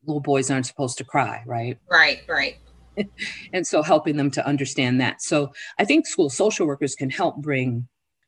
little 0.05 0.21
boys 0.21 0.49
aren't 0.49 0.65
supposed 0.65 0.97
to 0.99 1.03
cry 1.03 1.43
right? 1.45 1.77
Right 1.89 2.21
right. 2.27 2.57
And 3.53 3.67
so 3.67 3.83
helping 3.83 4.17
them 4.17 4.31
to 4.31 4.47
understand 4.47 4.99
that. 5.01 5.21
So 5.21 5.51
i 5.77 5.85
think 5.85 6.07
school 6.07 6.29
social 6.29 6.67
workers 6.67 6.95
can 6.95 7.09
help 7.09 7.37
bring 7.37 7.87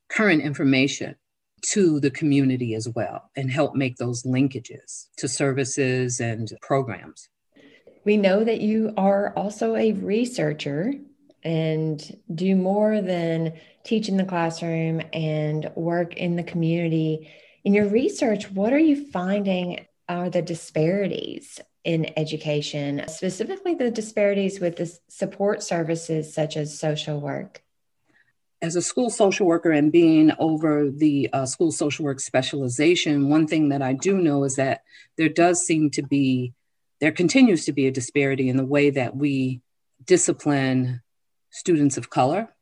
current 0.09 0.41
information 0.41 1.15
to 1.61 1.99
the 1.99 2.11
community 2.11 2.73
as 2.73 2.87
well 2.95 3.29
and 3.35 3.51
help 3.51 3.75
make 3.75 3.97
those 3.97 4.23
linkages 4.23 5.07
to 5.17 5.27
services 5.27 6.19
and 6.19 6.53
programs. 6.61 7.29
We 8.05 8.17
know 8.17 8.43
that 8.43 8.61
you 8.61 8.93
are 8.97 9.33
also 9.35 9.75
a 9.75 9.93
researcher 9.93 10.93
and 11.43 12.17
do 12.33 12.55
more 12.55 13.01
than 13.01 13.53
teach 13.83 14.09
in 14.09 14.17
the 14.17 14.25
classroom 14.25 15.01
and 15.13 15.71
work 15.75 16.15
in 16.15 16.35
the 16.35 16.43
community. 16.43 17.31
In 17.63 17.73
your 17.73 17.87
research, 17.87 18.51
what 18.51 18.73
are 18.73 18.79
you 18.79 19.09
finding 19.09 19.85
are 20.07 20.29
the 20.29 20.41
disparities 20.41 21.59
in 21.83 22.11
education, 22.17 23.03
specifically 23.07 23.75
the 23.75 23.91
disparities 23.91 24.59
with 24.59 24.77
the 24.77 24.97
support 25.07 25.63
services 25.63 26.33
such 26.33 26.57
as 26.57 26.77
social 26.77 27.21
work? 27.21 27.61
as 28.61 28.75
a 28.75 28.81
school 28.81 29.09
social 29.09 29.47
worker 29.47 29.71
and 29.71 29.91
being 29.91 30.31
over 30.37 30.89
the 30.89 31.29
uh, 31.31 31.45
school 31.45 31.71
social 31.71 32.05
work 32.05 32.19
specialization, 32.19 33.29
one 33.29 33.47
thing 33.47 33.69
that 33.69 33.81
I 33.81 33.93
do 33.93 34.17
know 34.17 34.43
is 34.43 34.55
that 34.57 34.83
there 35.17 35.29
does 35.29 35.65
seem 35.65 35.89
to 35.91 36.01
be, 36.01 36.53
there 36.99 37.11
continues 37.11 37.65
to 37.65 37.71
be 37.71 37.87
a 37.87 37.91
disparity 37.91 38.49
in 38.49 38.57
the 38.57 38.65
way 38.65 38.89
that 38.89 39.15
we 39.15 39.61
discipline 40.05 41.01
students 41.49 41.97
of 41.97 42.09
color 42.09 42.53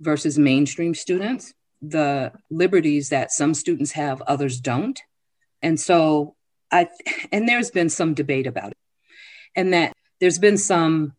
versus 0.00 0.38
mainstream 0.38 0.94
students. 0.94 1.54
The 1.82 2.32
liberties 2.50 3.10
that 3.10 3.32
some 3.32 3.54
students 3.54 3.92
have, 3.92 4.22
others 4.22 4.60
don't. 4.60 5.00
And 5.62 5.78
so 5.78 6.34
I, 6.70 6.88
and 7.32 7.48
there's 7.48 7.70
been 7.70 7.88
some 7.88 8.14
debate 8.14 8.46
about 8.46 8.72
it. 8.72 8.78
And 9.54 9.72
that 9.72 9.92
there's 10.20 10.38
been 10.38 10.58
some 10.58 11.14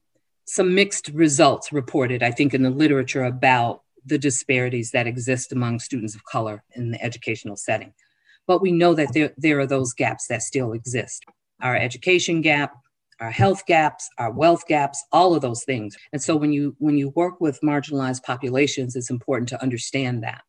some 0.49 0.73
mixed 0.73 1.09
results 1.09 1.73
reported, 1.73 2.23
I 2.23 2.31
think, 2.31 2.53
in 2.53 2.63
the 2.63 2.69
literature 2.69 3.25
about 3.25 3.81
the 4.05 4.17
disparities 4.17 4.91
that 4.91 5.05
exist 5.05 5.51
among 5.51 5.79
students 5.79 6.15
of 6.15 6.23
color 6.23 6.63
in 6.73 6.91
the 6.91 7.03
educational 7.03 7.57
setting. 7.57 7.93
But 8.47 8.61
we 8.61 8.71
know 8.71 8.93
that 8.93 9.11
there, 9.13 9.33
there 9.35 9.59
are 9.59 9.65
those 9.65 9.93
gaps 9.93 10.27
that 10.27 10.41
still 10.41 10.71
exist 10.71 11.25
our 11.61 11.75
education 11.75 12.41
gap, 12.41 12.73
our 13.19 13.31
health 13.31 13.65
gaps, 13.65 14.09
our 14.17 14.31
wealth 14.31 14.67
gaps, 14.67 15.03
all 15.11 15.33
of 15.33 15.41
those 15.41 15.63
things. 15.63 15.95
And 16.13 16.21
so 16.21 16.35
when 16.35 16.51
you 16.51 16.75
when 16.79 16.97
you 16.97 17.09
work 17.09 17.41
with 17.41 17.61
marginalized 17.61 18.23
populations, 18.23 18.95
it's 18.95 19.09
important 19.09 19.49
to 19.49 19.61
understand 19.61 20.23
that. 20.23 20.41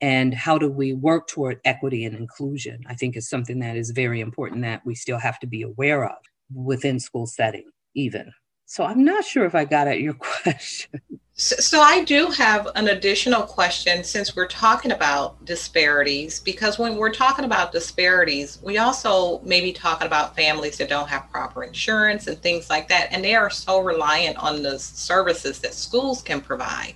And 0.00 0.34
how 0.34 0.58
do 0.58 0.68
we 0.68 0.92
work 0.92 1.28
toward 1.28 1.60
equity 1.64 2.04
and 2.04 2.16
inclusion? 2.16 2.80
I 2.88 2.94
think 2.94 3.16
is 3.16 3.28
something 3.28 3.60
that 3.60 3.76
is 3.76 3.90
very 3.90 4.20
important 4.20 4.62
that 4.62 4.84
we 4.84 4.94
still 4.94 5.18
have 5.18 5.38
to 5.40 5.46
be 5.46 5.62
aware 5.62 6.04
of 6.04 6.16
within 6.52 6.98
school 6.98 7.26
setting, 7.26 7.70
even. 7.94 8.32
So 8.66 8.84
I'm 8.84 9.04
not 9.04 9.24
sure 9.24 9.44
if 9.44 9.54
I 9.54 9.64
got 9.64 9.86
at 9.86 10.00
your 10.00 10.14
question. 10.42 11.00
So, 11.34 11.80
I 11.80 12.04
do 12.04 12.26
have 12.26 12.68
an 12.74 12.88
additional 12.88 13.42
question 13.42 14.04
since 14.04 14.36
we're 14.36 14.46
talking 14.46 14.92
about 14.92 15.42
disparities, 15.46 16.40
because 16.40 16.78
when 16.78 16.96
we're 16.96 17.12
talking 17.12 17.46
about 17.46 17.72
disparities, 17.72 18.58
we 18.62 18.76
also 18.76 19.40
may 19.40 19.62
be 19.62 19.72
talking 19.72 20.06
about 20.06 20.36
families 20.36 20.76
that 20.76 20.90
don't 20.90 21.08
have 21.08 21.30
proper 21.30 21.64
insurance 21.64 22.26
and 22.26 22.40
things 22.42 22.68
like 22.68 22.86
that. 22.88 23.08
And 23.12 23.24
they 23.24 23.34
are 23.34 23.48
so 23.48 23.80
reliant 23.80 24.36
on 24.36 24.62
the 24.62 24.78
services 24.78 25.58
that 25.60 25.72
schools 25.72 26.20
can 26.20 26.42
provide. 26.42 26.94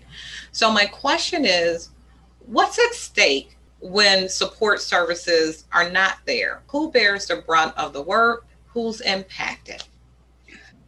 So, 0.52 0.70
my 0.70 0.84
question 0.84 1.46
is 1.46 1.88
what's 2.44 2.78
at 2.78 2.92
stake 2.92 3.56
when 3.80 4.28
support 4.28 4.82
services 4.82 5.64
are 5.72 5.90
not 5.90 6.18
there? 6.26 6.62
Who 6.68 6.90
bears 6.90 7.26
the 7.26 7.36
brunt 7.36 7.76
of 7.78 7.94
the 7.94 8.02
work? 8.02 8.46
Who's 8.66 9.00
impacted? 9.00 9.82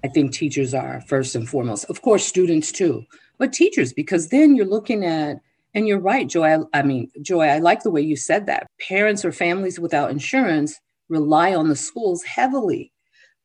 I 0.05 0.09
think 0.09 0.35
teachers 0.35 0.75
are 0.75 1.01
first 1.09 1.35
and 1.35 1.49
foremost. 1.49 1.87
Of 1.87 2.03
course, 2.03 2.27
students 2.27 2.71
too 2.71 3.07
but 3.39 3.53
teachers, 3.53 3.93
because 3.93 4.29
then 4.29 4.57
you're 4.57 4.67
looking 4.67 5.05
at, 5.05 5.41
and 5.75 5.87
you're 5.87 6.01
right, 6.01 6.29
Joy. 6.29 6.49
I, 6.49 6.59
I 6.81 6.83
mean, 6.83 7.11
Joy, 7.23 7.45
I 7.47 7.59
like 7.59 7.83
the 7.83 7.91
way 7.91 8.01
you 8.01 8.17
said 8.17 8.47
that. 8.47 8.67
Parents 8.89 9.25
or 9.25 9.33
families 9.33 9.79
without 9.79 10.11
insurance 10.11 10.79
rely 11.09 11.55
on 11.55 11.69
the 11.69 11.77
schools 11.77 12.25
heavily 12.25 12.93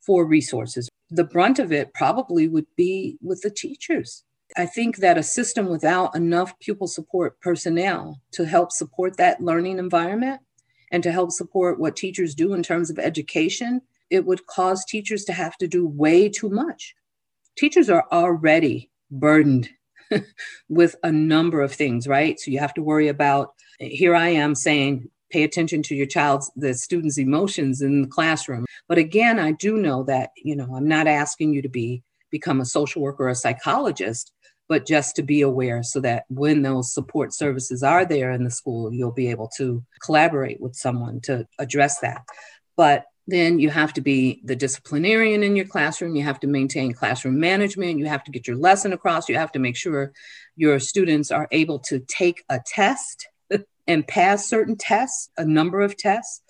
for 0.02 0.26
resources. 0.26 0.90
The 1.10 1.24
brunt 1.24 1.60
of 1.60 1.72
it 1.72 1.94
probably 1.94 2.48
would 2.48 2.66
be 2.76 3.18
with 3.22 3.42
the 3.42 3.52
teachers. 3.52 4.24
I 4.58 4.66
think 4.66 4.98
that 4.98 5.18
a 5.18 5.24
system 5.24 5.68
without 5.68 6.16
enough 6.16 6.58
pupil 6.60 6.88
support 6.88 7.40
personnel 7.40 8.22
to 8.32 8.46
help 8.46 8.72
support 8.72 9.18
that 9.18 9.42
learning 9.42 9.80
environment 9.80 10.42
and 10.92 11.02
to 11.04 11.12
help 11.12 11.32
support 11.32 11.80
what 11.80 11.96
teachers 11.96 12.36
do 12.36 12.54
in 12.54 12.62
terms 12.62 12.90
of 12.90 13.00
education, 13.00 13.82
it 14.10 14.26
would 14.26 14.46
cause 14.46 14.86
teachers 14.86 15.24
to 15.26 15.34
have 15.34 15.58
to 15.58 15.68
do 15.68 15.88
way 15.88 16.30
too 16.30 16.50
much. 16.50 16.96
Teachers 17.58 17.90
are 17.90 18.06
already 18.12 18.92
burdened 19.10 19.70
with 20.70 20.96
a 21.04 21.12
number 21.12 21.62
of 21.62 21.74
things, 21.74 22.08
right? 22.08 22.40
So 22.40 22.52
you 22.52 22.60
have 22.60 22.74
to 22.76 22.84
worry 22.84 23.08
about 23.08 23.54
here 23.80 24.16
I 24.16 24.30
am 24.30 24.56
saying, 24.56 25.10
pay 25.32 25.44
attention 25.44 25.82
to 25.84 25.96
your 25.96 26.06
child's, 26.06 26.52
the 26.56 26.74
student's 26.74 27.18
emotions 27.18 27.82
in 27.82 28.04
the 28.04 28.08
classroom. 28.08 28.66
But 28.88 29.00
again, 29.00 29.40
I 29.40 29.52
do 29.52 29.78
know 29.78 30.04
that, 30.04 30.30
you 30.38 30.56
know, 30.56 30.76
I'm 30.76 30.88
not 30.88 31.08
asking 31.08 31.54
you 31.54 31.62
to 31.64 31.70
be 31.70 32.04
become 32.30 32.62
a 32.62 32.66
social 32.66 33.02
worker 33.02 33.26
or 33.26 33.30
a 33.30 33.36
psychologist, 33.36 34.32
but 34.68 34.88
just 34.88 35.16
to 35.16 35.24
be 35.24 35.42
aware 35.42 35.84
so 35.84 36.00
that 36.00 36.26
when 36.30 36.62
those 36.62 36.94
support 36.94 37.34
services 37.34 37.84
are 37.84 38.06
there 38.06 38.32
in 38.32 38.44
the 38.44 38.52
school, 38.52 38.92
you'll 38.92 39.12
be 39.12 39.30
able 39.30 39.50
to 39.58 39.84
collaborate 40.04 40.60
with 40.60 40.76
someone 40.76 41.20
to 41.22 41.48
address 41.60 42.00
that. 42.00 42.24
But 42.76 43.06
then 43.28 43.60
you 43.60 43.70
have 43.70 43.94
to 43.94 44.02
be 44.02 44.42
the 44.44 44.56
disciplinarian 44.56 45.44
in 45.44 45.56
your 45.56 45.66
classroom. 45.66 46.16
You 46.16 46.24
have 46.24 46.40
to 46.42 46.48
maintain 46.48 46.94
classroom 46.94 47.40
management. 47.40 48.00
You 48.00 48.06
have 48.08 48.24
to 48.26 48.32
get 48.32 48.48
your 48.48 48.58
lesson 48.58 48.92
across. 48.92 49.30
You 49.30 49.38
have 49.38 49.52
to 49.54 49.60
make 49.60 49.78
sure 49.78 50.12
your 50.56 50.80
students 50.80 51.32
are 51.32 51.48
able 51.52 51.80
to 51.80 52.00
take 52.00 52.44
a 52.50 52.60
test 52.66 53.28
and 53.88 54.08
pass 54.08 54.48
certain 54.48 54.76
tests, 54.76 55.30
a 55.38 55.46
number 55.46 55.80
of 55.80 55.96
tests, 55.96 56.42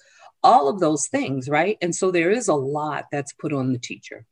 all 0.41 0.67
of 0.67 0.79
those 0.79 1.07
things, 1.07 1.47
right? 1.47 1.77
And 1.81 1.95
so 1.95 2.11
there 2.11 2.31
is 2.31 2.47
a 2.47 2.55
lot 2.55 3.05
that's 3.11 3.33
put 3.33 3.53
on 3.53 3.71
the 3.71 3.79
teacher. 3.79 4.25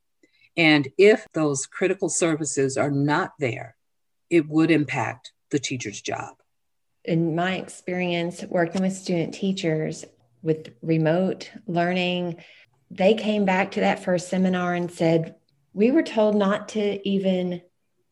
And 0.57 0.89
if 0.97 1.27
those 1.33 1.65
critical 1.65 2.09
services 2.09 2.75
are 2.75 2.91
not 2.91 3.33
there, 3.39 3.75
it 4.29 4.47
would 4.49 4.71
impact 4.71 5.31
the 5.51 5.59
teacher's 5.59 6.01
job. 6.01 6.35
In 7.03 7.35
my 7.35 7.55
experience 7.55 8.43
working 8.43 8.81
with 8.81 8.93
student 8.93 9.33
teachers, 9.33 10.05
with 10.41 10.73
remote 10.81 11.51
learning, 11.67 12.37
they 12.89 13.13
came 13.13 13.45
back 13.45 13.71
to 13.71 13.81
that 13.81 14.03
first 14.03 14.29
seminar 14.29 14.73
and 14.73 14.91
said, 14.91 15.35
We 15.73 15.91
were 15.91 16.03
told 16.03 16.35
not 16.35 16.69
to 16.69 17.07
even 17.07 17.61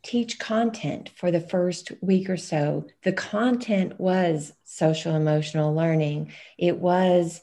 teach 0.02 0.40
content 0.40 1.10
for 1.16 1.30
the 1.30 1.42
first 1.42 1.92
week 2.02 2.30
or 2.30 2.38
so. 2.38 2.88
The 3.04 3.12
content 3.12 4.00
was 4.00 4.54
social 4.64 5.16
emotional 5.16 5.74
learning, 5.74 6.32
it 6.58 6.78
was 6.78 7.42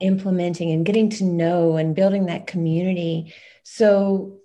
implementing 0.00 0.70
and 0.72 0.84
getting 0.84 1.08
to 1.10 1.24
know 1.24 1.76
and 1.76 1.94
building 1.94 2.26
that 2.26 2.46
community. 2.46 3.32
So, 3.62 4.38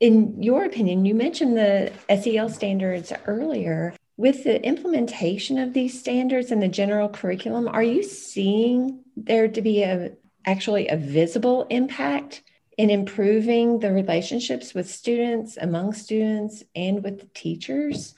in 0.00 0.42
your 0.42 0.64
opinion, 0.64 1.06
you 1.06 1.14
mentioned 1.14 1.56
the 1.56 1.92
SEL 2.08 2.50
standards 2.50 3.12
earlier 3.26 3.94
with 4.18 4.42
the 4.42 4.62
implementation 4.66 5.58
of 5.58 5.72
these 5.72 5.98
standards 5.98 6.50
in 6.50 6.58
the 6.58 6.68
general 6.68 7.08
curriculum, 7.08 7.68
are 7.68 7.84
you 7.84 8.02
seeing 8.02 8.98
there 9.16 9.46
to 9.48 9.62
be 9.62 9.82
a 9.82 10.10
actually 10.44 10.88
a 10.88 10.96
visible 10.96 11.66
impact 11.70 12.42
in 12.76 12.90
improving 12.90 13.78
the 13.78 13.92
relationships 13.92 14.74
with 14.74 14.90
students, 14.90 15.56
among 15.56 15.92
students, 15.92 16.64
and 16.74 17.02
with 17.02 17.20
the 17.20 17.28
teachers? 17.32 18.14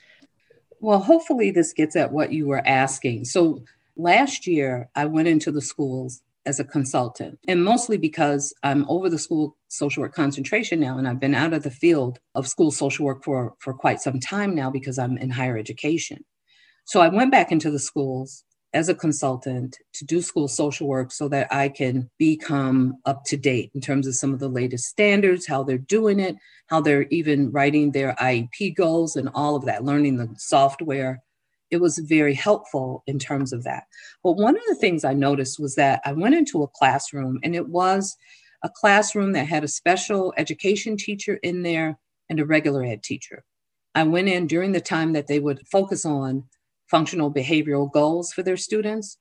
Well, 0.79 0.99
hopefully 0.99 1.51
this 1.51 1.71
gets 1.71 1.95
at 1.95 2.11
what 2.11 2.33
you 2.33 2.47
were 2.47 2.65
asking. 2.65 3.25
So 3.25 3.63
last 3.95 4.47
year 4.47 4.89
I 4.95 5.05
went 5.05 5.27
into 5.27 5.51
the 5.51 5.61
schools 5.61 6.23
as 6.45 6.59
a 6.59 6.65
consultant, 6.65 7.39
and 7.47 7.63
mostly 7.63 7.97
because 7.97 8.53
I'm 8.63 8.85
over 8.89 9.09
the 9.09 9.19
school 9.19 9.57
social 9.67 10.01
work 10.01 10.13
concentration 10.13 10.79
now, 10.79 10.97
and 10.97 11.07
I've 11.07 11.19
been 11.19 11.35
out 11.35 11.53
of 11.53 11.63
the 11.63 11.71
field 11.71 12.19
of 12.35 12.47
school 12.47 12.71
social 12.71 13.05
work 13.05 13.23
for, 13.23 13.53
for 13.59 13.73
quite 13.73 14.01
some 14.01 14.19
time 14.19 14.55
now 14.55 14.69
because 14.69 14.97
I'm 14.97 15.17
in 15.17 15.29
higher 15.29 15.57
education. 15.57 16.25
So 16.85 17.01
I 17.01 17.09
went 17.09 17.31
back 17.31 17.51
into 17.51 17.69
the 17.69 17.79
schools 17.79 18.43
as 18.73 18.89
a 18.89 18.95
consultant 18.95 19.77
to 19.93 20.05
do 20.05 20.21
school 20.21 20.47
social 20.47 20.87
work 20.87 21.11
so 21.11 21.27
that 21.27 21.51
I 21.53 21.69
can 21.69 22.09
become 22.17 22.95
up 23.05 23.23
to 23.25 23.37
date 23.37 23.71
in 23.75 23.81
terms 23.81 24.07
of 24.07 24.15
some 24.15 24.33
of 24.33 24.39
the 24.39 24.47
latest 24.47 24.85
standards, 24.85 25.45
how 25.45 25.63
they're 25.63 25.77
doing 25.77 26.19
it, 26.19 26.35
how 26.67 26.81
they're 26.81 27.07
even 27.09 27.51
writing 27.51 27.91
their 27.91 28.13
IEP 28.13 28.75
goals 28.75 29.15
and 29.15 29.29
all 29.33 29.55
of 29.55 29.65
that, 29.65 29.83
learning 29.83 30.17
the 30.17 30.33
software 30.37 31.21
it 31.71 31.77
was 31.77 31.97
very 31.99 32.33
helpful 32.33 33.03
in 33.07 33.17
terms 33.17 33.53
of 33.53 33.63
that. 33.63 33.85
But 34.23 34.33
one 34.33 34.55
of 34.55 34.61
the 34.67 34.75
things 34.75 35.03
I 35.03 35.13
noticed 35.13 35.59
was 35.59 35.75
that 35.75 36.01
I 36.05 36.11
went 36.11 36.35
into 36.35 36.63
a 36.63 36.67
classroom 36.67 37.39
and 37.43 37.55
it 37.55 37.69
was 37.69 38.15
a 38.63 38.69
classroom 38.69 39.31
that 39.31 39.47
had 39.47 39.63
a 39.63 39.69
special 39.69 40.33
education 40.37 40.97
teacher 40.97 41.39
in 41.41 41.63
there 41.63 41.97
and 42.29 42.39
a 42.39 42.45
regular 42.45 42.83
ed 42.83 43.03
teacher. 43.03 43.43
I 43.95 44.03
went 44.03 44.29
in 44.29 44.47
during 44.47 44.73
the 44.73 44.81
time 44.81 45.13
that 45.13 45.27
they 45.27 45.39
would 45.39 45.67
focus 45.67 46.05
on 46.05 46.43
functional 46.87 47.33
behavioral 47.33 47.91
goals 47.91 48.31
for 48.33 48.43
their 48.43 48.57
students. 48.57 49.17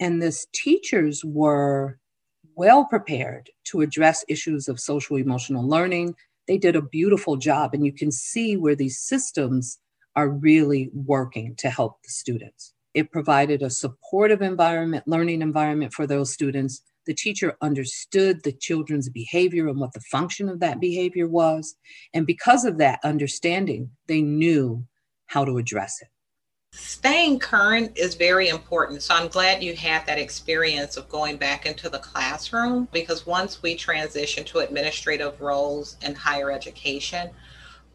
And 0.00 0.20
this 0.20 0.46
teachers 0.52 1.24
were 1.24 1.98
well 2.56 2.84
prepared 2.84 3.48
to 3.64 3.80
address 3.80 4.24
issues 4.28 4.68
of 4.68 4.80
social 4.80 5.16
emotional 5.16 5.66
learning. 5.66 6.14
They 6.48 6.58
did 6.58 6.76
a 6.76 6.82
beautiful 6.82 7.36
job, 7.36 7.72
and 7.72 7.86
you 7.86 7.92
can 7.92 8.10
see 8.10 8.56
where 8.56 8.74
these 8.74 8.98
systems 8.98 9.78
are 10.16 10.28
really 10.28 10.90
working 10.92 11.54
to 11.56 11.70
help 11.70 12.02
the 12.02 12.10
students. 12.10 12.74
It 12.94 13.10
provided 13.10 13.62
a 13.62 13.70
supportive 13.70 14.42
environment, 14.42 15.04
learning 15.06 15.42
environment 15.42 15.94
for 15.94 16.06
those 16.06 16.32
students. 16.32 16.82
The 17.06 17.14
teacher 17.14 17.56
understood 17.62 18.42
the 18.42 18.52
children's 18.52 19.08
behavior 19.08 19.68
and 19.68 19.80
what 19.80 19.92
the 19.92 20.02
function 20.10 20.48
of 20.48 20.60
that 20.60 20.80
behavior 20.80 21.26
was. 21.26 21.74
And 22.12 22.26
because 22.26 22.64
of 22.64 22.78
that 22.78 23.00
understanding, 23.02 23.90
they 24.08 24.20
knew 24.20 24.84
how 25.26 25.44
to 25.44 25.56
address 25.56 26.00
it. 26.02 26.08
Staying 26.74 27.38
current 27.38 27.96
is 27.98 28.14
very 28.14 28.48
important. 28.48 29.02
So 29.02 29.14
I'm 29.14 29.28
glad 29.28 29.62
you 29.62 29.74
had 29.74 30.06
that 30.06 30.18
experience 30.18 30.96
of 30.96 31.08
going 31.08 31.36
back 31.36 31.66
into 31.66 31.90
the 31.90 31.98
classroom 31.98 32.88
because 32.92 33.26
once 33.26 33.62
we 33.62 33.74
transition 33.74 34.44
to 34.44 34.60
administrative 34.60 35.40
roles 35.40 35.96
in 36.02 36.14
higher 36.14 36.50
education, 36.50 37.30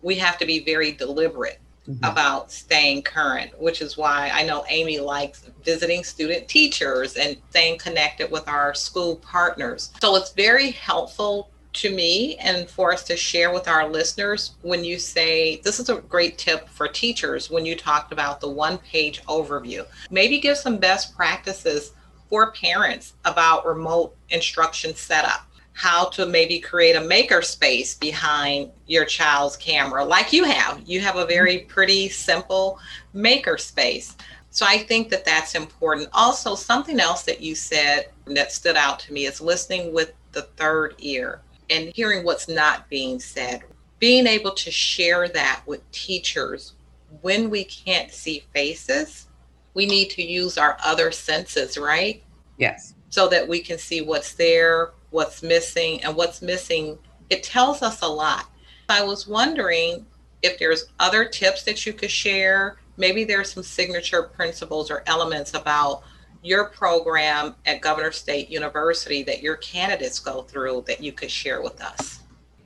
we 0.03 0.15
have 0.15 0.37
to 0.37 0.45
be 0.45 0.63
very 0.63 0.91
deliberate 0.91 1.59
mm-hmm. 1.87 2.03
about 2.03 2.51
staying 2.51 3.03
current, 3.03 3.59
which 3.59 3.81
is 3.81 3.97
why 3.97 4.29
I 4.33 4.43
know 4.43 4.65
Amy 4.69 4.99
likes 4.99 5.49
visiting 5.63 6.03
student 6.03 6.47
teachers 6.47 7.15
and 7.15 7.37
staying 7.49 7.79
connected 7.79 8.31
with 8.31 8.47
our 8.47 8.73
school 8.73 9.17
partners. 9.17 9.91
So 10.01 10.15
it's 10.15 10.31
very 10.33 10.71
helpful 10.71 11.49
to 11.73 11.93
me 11.93 12.35
and 12.37 12.67
for 12.69 12.91
us 12.91 13.03
to 13.03 13.15
share 13.15 13.53
with 13.53 13.67
our 13.67 13.87
listeners 13.87 14.55
when 14.61 14.83
you 14.83 14.97
say 14.97 15.61
this 15.61 15.79
is 15.79 15.89
a 15.89 16.01
great 16.01 16.37
tip 16.37 16.67
for 16.69 16.87
teachers 16.87 17.51
when 17.51 17.65
you 17.65 17.75
talked 17.75 18.11
about 18.11 18.41
the 18.41 18.49
one 18.49 18.79
page 18.79 19.21
overview. 19.25 19.85
Maybe 20.09 20.39
give 20.39 20.57
some 20.57 20.77
best 20.77 21.15
practices 21.15 21.91
for 22.29 22.51
parents 22.51 23.13
about 23.25 23.65
remote 23.65 24.15
instruction 24.29 24.95
setup 24.95 25.46
how 25.77 26.05
to 26.05 26.25
maybe 26.25 26.59
create 26.59 26.95
a 26.95 27.01
maker 27.01 27.43
space 27.43 27.93
behind 27.93 28.71
your 28.87 29.05
child's 29.05 29.55
camera 29.55 30.03
like 30.03 30.33
you 30.33 30.43
have. 30.43 30.81
You 30.87 30.99
have 31.01 31.17
a 31.17 31.25
very 31.27 31.59
mm-hmm. 31.59 31.67
pretty 31.67 32.09
simple 32.09 32.79
maker 33.13 33.59
space. 33.59 34.17
So 34.49 34.65
i 34.67 34.79
think 34.79 35.09
that 35.09 35.23
that's 35.23 35.53
important. 35.53 36.09
Also 36.13 36.55
something 36.55 36.99
else 36.99 37.21
that 37.25 37.41
you 37.41 37.53
said 37.53 38.07
that 38.25 38.51
stood 38.51 38.75
out 38.75 38.97
to 39.01 39.13
me 39.13 39.27
is 39.27 39.39
listening 39.39 39.93
with 39.93 40.13
the 40.31 40.41
third 40.57 40.95
ear 40.97 41.41
and 41.69 41.93
hearing 41.93 42.25
what's 42.25 42.47
not 42.47 42.89
being 42.89 43.19
said. 43.19 43.61
Being 43.99 44.25
able 44.25 44.55
to 44.55 44.71
share 44.71 45.27
that 45.27 45.61
with 45.67 45.89
teachers 45.91 46.73
when 47.21 47.51
we 47.51 47.63
can't 47.63 48.11
see 48.11 48.43
faces 48.51 49.27
we 49.75 49.85
need 49.85 50.09
to 50.09 50.23
use 50.23 50.57
our 50.57 50.75
other 50.83 51.11
senses 51.11 51.77
right? 51.77 52.23
Yes. 52.57 52.95
So 53.09 53.27
that 53.27 53.47
we 53.47 53.59
can 53.59 53.77
see 53.77 54.01
what's 54.01 54.33
there 54.33 54.93
what's 55.09 55.41
missing, 55.43 56.03
and 56.03 56.15
what's 56.15 56.41
missing, 56.41 56.97
it 57.29 57.43
tells 57.43 57.81
us 57.81 58.01
a 58.01 58.07
lot. 58.07 58.45
I 58.89 59.03
was 59.03 59.27
wondering 59.27 60.05
if 60.41 60.59
there's 60.59 60.85
other 60.99 61.25
tips 61.25 61.63
that 61.63 61.85
you 61.85 61.93
could 61.93 62.11
share, 62.11 62.77
maybe 62.97 63.23
there's 63.23 63.51
some 63.51 63.63
signature 63.63 64.23
principles 64.23 64.91
or 64.91 65.03
elements 65.07 65.53
about 65.53 66.03
your 66.43 66.65
program 66.65 67.55
at 67.65 67.81
Governors 67.81 68.17
State 68.17 68.49
University 68.49 69.23
that 69.23 69.41
your 69.41 69.57
candidates 69.57 70.19
go 70.19 70.43
through 70.43 70.85
that 70.87 71.03
you 71.03 71.11
could 71.11 71.31
share 71.31 71.61
with 71.61 71.81
us. 71.81 72.19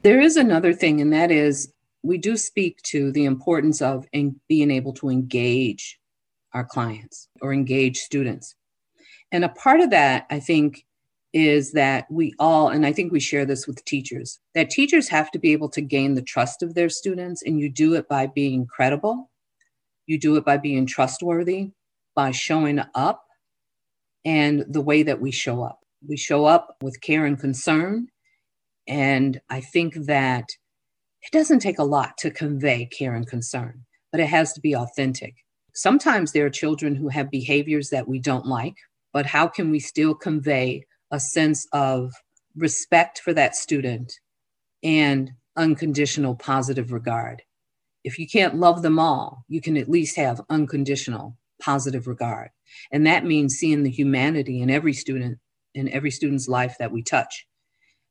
There 0.04 0.20
is 0.20 0.38
another 0.38 0.74
thing, 0.74 1.02
and 1.02 1.14
that 1.14 1.32
is 1.32 1.74
we 2.04 2.18
do 2.18 2.36
speak 2.36 2.82
to 2.84 3.12
the 3.12 3.26
importance 3.26 3.82
of 3.82 4.08
being 4.48 4.72
able 4.72 4.94
to 4.94 5.10
engage 5.10 6.00
our 6.54 6.66
clients 6.66 7.30
or 7.42 7.54
engage 7.54 7.98
students. 7.98 8.56
And 9.32 9.46
a 9.46 9.50
part 9.50 9.80
of 9.80 9.92
that, 9.92 10.26
I 10.30 10.40
think, 10.40 10.86
is 11.34 11.72
that 11.72 12.06
we 12.12 12.34
all, 12.40 12.70
and 12.70 12.86
I 12.86 12.92
think 12.92 13.12
we 13.12 13.20
share 13.20 13.46
this 13.46 13.66
with 13.66 13.84
teachers, 13.86 14.40
that 14.54 14.70
teachers 14.70 15.08
have 15.10 15.32
to 15.32 15.40
be 15.40 15.54
able 15.54 15.70
to 15.70 15.82
gain 15.82 16.16
the 16.16 16.22
trust 16.22 16.62
of 16.62 16.76
their 16.76 16.90
students, 16.90 17.42
and 17.42 17.60
you 17.60 17.70
do 17.70 17.94
it 17.94 18.10
by 18.10 18.28
being 18.28 18.66
credible, 18.66 19.30
you 20.08 20.20
do 20.20 20.36
it 20.36 20.44
by 20.44 20.58
being 20.58 20.86
trustworthy, 20.86 21.72
by 22.16 22.32
showing 22.32 22.82
up, 22.96 23.24
and 24.26 24.66
the 24.68 24.82
way 24.82 25.04
that 25.04 25.22
we 25.22 25.32
show 25.32 25.64
up. 25.64 25.80
We 26.08 26.18
show 26.18 26.46
up 26.46 26.76
with 26.82 27.02
care 27.02 27.26
and 27.26 27.40
concern. 27.40 28.08
And 28.88 29.40
I 29.50 29.62
think 29.62 29.94
that 30.06 30.50
it 31.22 31.32
doesn't 31.32 31.60
take 31.60 31.80
a 31.80 31.84
lot 31.84 32.18
to 32.20 32.32
convey 32.32 32.86
care 32.86 33.14
and 33.14 33.28
concern, 33.28 33.86
but 34.12 34.20
it 34.20 34.28
has 34.28 34.54
to 34.54 34.62
be 34.62 34.76
authentic. 34.76 35.36
Sometimes 35.74 36.32
there 36.32 36.46
are 36.46 36.50
children 36.50 36.96
who 36.96 37.10
have 37.10 37.32
behaviors 37.32 37.90
that 37.90 38.08
we 38.08 38.20
don't 38.20 38.46
like, 38.46 38.76
but 39.14 39.26
how 39.28 39.48
can 39.48 39.72
we 39.72 39.80
still 39.80 40.14
convey 40.14 40.86
a 41.12 41.20
sense 41.20 41.68
of 41.74 42.14
respect 42.56 43.20
for 43.20 43.34
that 43.34 43.56
student 43.56 44.14
and 44.84 45.32
unconditional 45.56 46.36
positive 46.36 46.92
regard? 46.92 47.44
If 48.04 48.18
you 48.18 48.28
can't 48.28 48.56
love 48.56 48.82
them 48.82 48.98
all, 48.98 49.46
you 49.48 49.62
can 49.62 49.78
at 49.78 49.90
least 49.90 50.18
have 50.18 50.42
unconditional 50.50 51.38
positive 51.62 52.08
regard. 52.08 52.50
And 52.92 53.06
that 53.06 53.26
means 53.26 53.56
seeing 53.56 53.84
the 53.84 53.92
humanity 53.92 54.62
in 54.62 54.70
every 54.70 54.94
student, 54.94 55.38
in 55.74 55.88
every 55.90 56.12
student's 56.12 56.48
life 56.48 56.76
that 56.80 56.92
we 56.92 57.04
touch. 57.04 57.48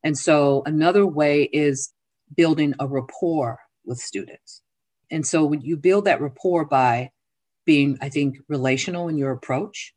And 0.04 0.16
so 0.16 0.62
another 0.64 1.06
way 1.06 1.44
is 1.52 1.92
building 2.36 2.74
a 2.78 2.86
rapport 2.86 3.58
with 3.84 3.98
students. 3.98 4.62
And 5.10 5.26
so 5.26 5.44
when 5.44 5.60
you 5.60 5.76
build 5.76 6.04
that 6.04 6.20
rapport 6.20 6.64
by 6.64 7.10
being, 7.66 7.98
I 8.00 8.08
think, 8.08 8.36
relational 8.48 9.08
in 9.08 9.18
your 9.18 9.32
approach, 9.32 9.92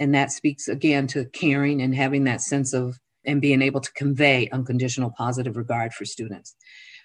and 0.00 0.14
that 0.14 0.32
speaks 0.32 0.66
again 0.66 1.06
to 1.08 1.26
caring 1.26 1.82
and 1.82 1.94
having 1.94 2.24
that 2.24 2.40
sense 2.40 2.72
of 2.72 2.98
and 3.24 3.40
being 3.40 3.60
able 3.60 3.82
to 3.82 3.92
convey 3.92 4.48
unconditional 4.50 5.12
positive 5.16 5.56
regard 5.56 5.92
for 5.92 6.06
students. 6.06 6.56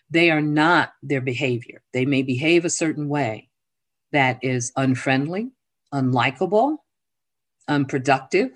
They 0.10 0.31
are 0.31 0.41
not 0.41 0.93
their 1.03 1.19
behavior. 1.21 1.84
They 1.93 2.05
may 2.05 2.23
behave 2.23 2.63
a 2.63 2.69
certain 2.69 3.10
way 3.10 3.49
that 4.13 4.39
is 4.41 4.71
unfriendly, 4.77 5.51
unlikable, 5.93 6.77
unproductive, 7.67 8.51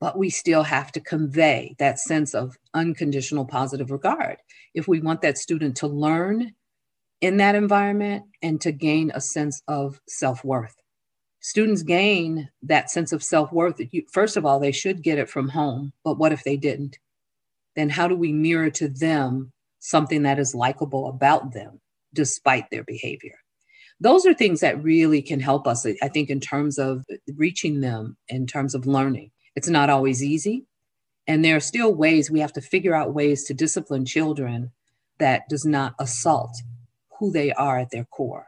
but 0.00 0.18
we 0.18 0.28
still 0.28 0.64
have 0.64 0.92
to 0.92 1.00
convey 1.00 1.74
that 1.78 1.98
sense 1.98 2.34
of 2.34 2.56
unconditional 2.74 3.46
positive 3.46 3.90
regard 3.90 4.36
if 4.74 4.86
we 4.86 5.00
want 5.00 5.22
that 5.22 5.38
student 5.38 5.76
to 5.78 5.86
learn 5.86 6.52
in 7.22 7.38
that 7.38 7.54
environment 7.54 8.24
and 8.42 8.60
to 8.60 8.72
gain 8.72 9.12
a 9.14 9.20
sense 9.20 9.62
of 9.66 9.98
self 10.08 10.44
worth. 10.44 10.74
Students 11.44 11.82
gain 11.82 12.48
that 12.62 12.88
sense 12.88 13.10
of 13.10 13.20
self 13.20 13.52
worth. 13.52 13.80
First 14.12 14.36
of 14.36 14.46
all, 14.46 14.60
they 14.60 14.70
should 14.70 15.02
get 15.02 15.18
it 15.18 15.28
from 15.28 15.48
home, 15.48 15.92
but 16.04 16.16
what 16.16 16.30
if 16.30 16.44
they 16.44 16.56
didn't? 16.56 17.00
Then 17.74 17.90
how 17.90 18.06
do 18.06 18.14
we 18.14 18.32
mirror 18.32 18.70
to 18.70 18.88
them 18.88 19.52
something 19.80 20.22
that 20.22 20.38
is 20.38 20.54
likable 20.54 21.08
about 21.08 21.52
them 21.52 21.80
despite 22.14 22.70
their 22.70 22.84
behavior? 22.84 23.34
Those 23.98 24.24
are 24.24 24.34
things 24.34 24.60
that 24.60 24.84
really 24.84 25.20
can 25.20 25.40
help 25.40 25.66
us, 25.66 25.84
I 26.00 26.06
think, 26.06 26.30
in 26.30 26.38
terms 26.38 26.78
of 26.78 27.04
reaching 27.34 27.80
them, 27.80 28.16
in 28.28 28.46
terms 28.46 28.72
of 28.72 28.86
learning. 28.86 29.32
It's 29.56 29.68
not 29.68 29.90
always 29.90 30.22
easy. 30.22 30.64
And 31.26 31.44
there 31.44 31.56
are 31.56 31.60
still 31.60 31.92
ways 31.92 32.30
we 32.30 32.40
have 32.40 32.52
to 32.52 32.60
figure 32.60 32.94
out 32.94 33.14
ways 33.14 33.42
to 33.44 33.54
discipline 33.54 34.04
children 34.04 34.70
that 35.18 35.48
does 35.48 35.64
not 35.64 35.94
assault 35.98 36.62
who 37.18 37.32
they 37.32 37.52
are 37.52 37.80
at 37.80 37.90
their 37.90 38.04
core, 38.04 38.46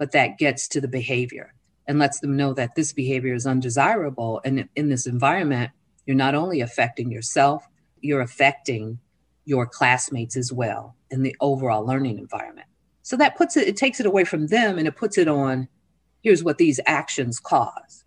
but 0.00 0.10
that 0.12 0.38
gets 0.38 0.66
to 0.68 0.80
the 0.80 0.88
behavior 0.88 1.53
and 1.86 1.98
lets 1.98 2.20
them 2.20 2.36
know 2.36 2.52
that 2.54 2.74
this 2.74 2.92
behavior 2.92 3.34
is 3.34 3.46
undesirable. 3.46 4.40
And 4.44 4.68
in 4.76 4.88
this 4.88 5.06
environment, 5.06 5.70
you're 6.06 6.16
not 6.16 6.34
only 6.34 6.60
affecting 6.60 7.10
yourself, 7.10 7.66
you're 8.00 8.20
affecting 8.20 8.98
your 9.44 9.66
classmates 9.66 10.36
as 10.36 10.52
well 10.52 10.96
in 11.10 11.22
the 11.22 11.36
overall 11.40 11.84
learning 11.84 12.18
environment. 12.18 12.66
So 13.02 13.16
that 13.16 13.36
puts 13.36 13.56
it, 13.56 13.68
it 13.68 13.76
takes 13.76 14.00
it 14.00 14.06
away 14.06 14.24
from 14.24 14.46
them 14.46 14.78
and 14.78 14.88
it 14.88 14.96
puts 14.96 15.18
it 15.18 15.28
on 15.28 15.68
here's 16.22 16.42
what 16.42 16.56
these 16.56 16.80
actions 16.86 17.38
cause 17.38 18.04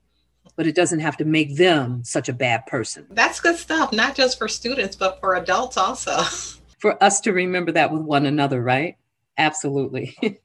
but 0.57 0.67
it 0.67 0.75
doesn't 0.75 0.99
have 0.99 1.15
to 1.17 1.23
make 1.23 1.55
them 1.55 2.03
such 2.03 2.27
a 2.27 2.33
bad 2.33 2.65
person. 2.65 3.05
That's 3.11 3.39
good 3.39 3.55
stuff, 3.55 3.93
not 3.93 4.15
just 4.15 4.37
for 4.39 4.47
students, 4.47 4.95
but 4.95 5.19
for 5.21 5.35
adults 5.35 5.77
also. 5.77 6.17
for 6.79 7.01
us 7.01 7.21
to 7.21 7.31
remember 7.31 7.71
that 7.71 7.91
with 7.91 8.01
one 8.01 8.25
another, 8.25 8.61
right? 8.61 8.97
Absolutely. 9.37 10.17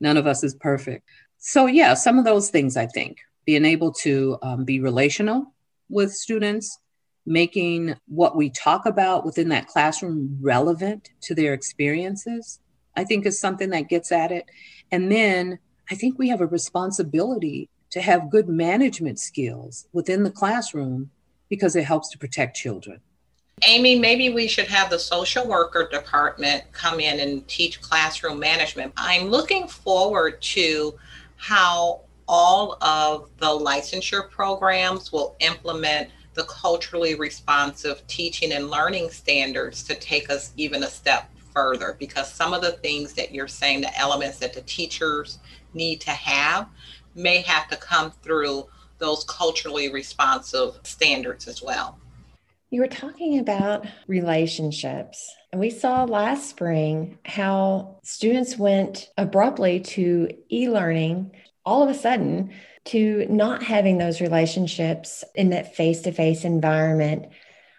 None 0.00 0.16
of 0.16 0.26
us 0.26 0.42
is 0.42 0.54
perfect. 0.56 1.08
So, 1.46 1.66
yeah, 1.66 1.92
some 1.92 2.18
of 2.18 2.24
those 2.24 2.48
things 2.48 2.74
I 2.74 2.86
think 2.86 3.18
being 3.44 3.66
able 3.66 3.92
to 3.92 4.38
um, 4.40 4.64
be 4.64 4.80
relational 4.80 5.52
with 5.90 6.10
students, 6.10 6.78
making 7.26 7.96
what 8.06 8.34
we 8.34 8.48
talk 8.48 8.86
about 8.86 9.26
within 9.26 9.50
that 9.50 9.66
classroom 9.66 10.38
relevant 10.40 11.10
to 11.20 11.34
their 11.34 11.52
experiences, 11.52 12.60
I 12.96 13.04
think 13.04 13.26
is 13.26 13.38
something 13.38 13.68
that 13.70 13.90
gets 13.90 14.10
at 14.10 14.32
it. 14.32 14.46
And 14.90 15.12
then 15.12 15.58
I 15.90 15.96
think 15.96 16.18
we 16.18 16.30
have 16.30 16.40
a 16.40 16.46
responsibility 16.46 17.68
to 17.90 18.00
have 18.00 18.30
good 18.30 18.48
management 18.48 19.18
skills 19.18 19.86
within 19.92 20.22
the 20.22 20.30
classroom 20.30 21.10
because 21.50 21.76
it 21.76 21.84
helps 21.84 22.08
to 22.12 22.18
protect 22.18 22.56
children. 22.56 23.00
Amy, 23.66 23.98
maybe 23.98 24.30
we 24.30 24.48
should 24.48 24.66
have 24.68 24.88
the 24.88 24.98
social 24.98 25.46
worker 25.46 25.90
department 25.92 26.64
come 26.72 27.00
in 27.00 27.20
and 27.20 27.46
teach 27.48 27.82
classroom 27.82 28.38
management. 28.38 28.94
I'm 28.96 29.28
looking 29.28 29.68
forward 29.68 30.40
to 30.40 30.94
how 31.44 32.00
all 32.26 32.82
of 32.82 33.28
the 33.36 33.46
licensure 33.46 34.30
programs 34.30 35.12
will 35.12 35.36
implement 35.40 36.08
the 36.32 36.44
culturally 36.44 37.16
responsive 37.16 38.02
teaching 38.06 38.52
and 38.52 38.70
learning 38.70 39.10
standards 39.10 39.82
to 39.82 39.94
take 39.94 40.30
us 40.30 40.52
even 40.56 40.84
a 40.84 40.86
step 40.86 41.30
further 41.52 41.96
because 41.98 42.32
some 42.32 42.54
of 42.54 42.62
the 42.62 42.72
things 42.72 43.12
that 43.12 43.30
you're 43.30 43.46
saying, 43.46 43.82
the 43.82 43.98
elements 43.98 44.38
that 44.38 44.54
the 44.54 44.62
teachers 44.62 45.38
need 45.74 46.00
to 46.00 46.12
have, 46.12 46.66
may 47.14 47.42
have 47.42 47.68
to 47.68 47.76
come 47.76 48.10
through 48.22 48.66
those 48.96 49.22
culturally 49.24 49.92
responsive 49.92 50.80
standards 50.82 51.46
as 51.46 51.62
well. 51.62 51.98
You 52.70 52.80
were 52.80 52.88
talking 52.88 53.38
about 53.38 53.86
relationships. 54.06 55.30
And 55.54 55.60
we 55.60 55.70
saw 55.70 56.02
last 56.02 56.50
spring 56.50 57.16
how 57.24 58.00
students 58.02 58.58
went 58.58 59.08
abruptly 59.16 59.78
to 59.78 60.28
e 60.50 60.68
learning 60.68 61.30
all 61.64 61.84
of 61.84 61.88
a 61.88 61.94
sudden 61.94 62.50
to 62.86 63.24
not 63.30 63.62
having 63.62 63.96
those 63.96 64.20
relationships 64.20 65.22
in 65.36 65.50
that 65.50 65.76
face 65.76 66.00
to 66.00 66.10
face 66.10 66.44
environment. 66.44 67.26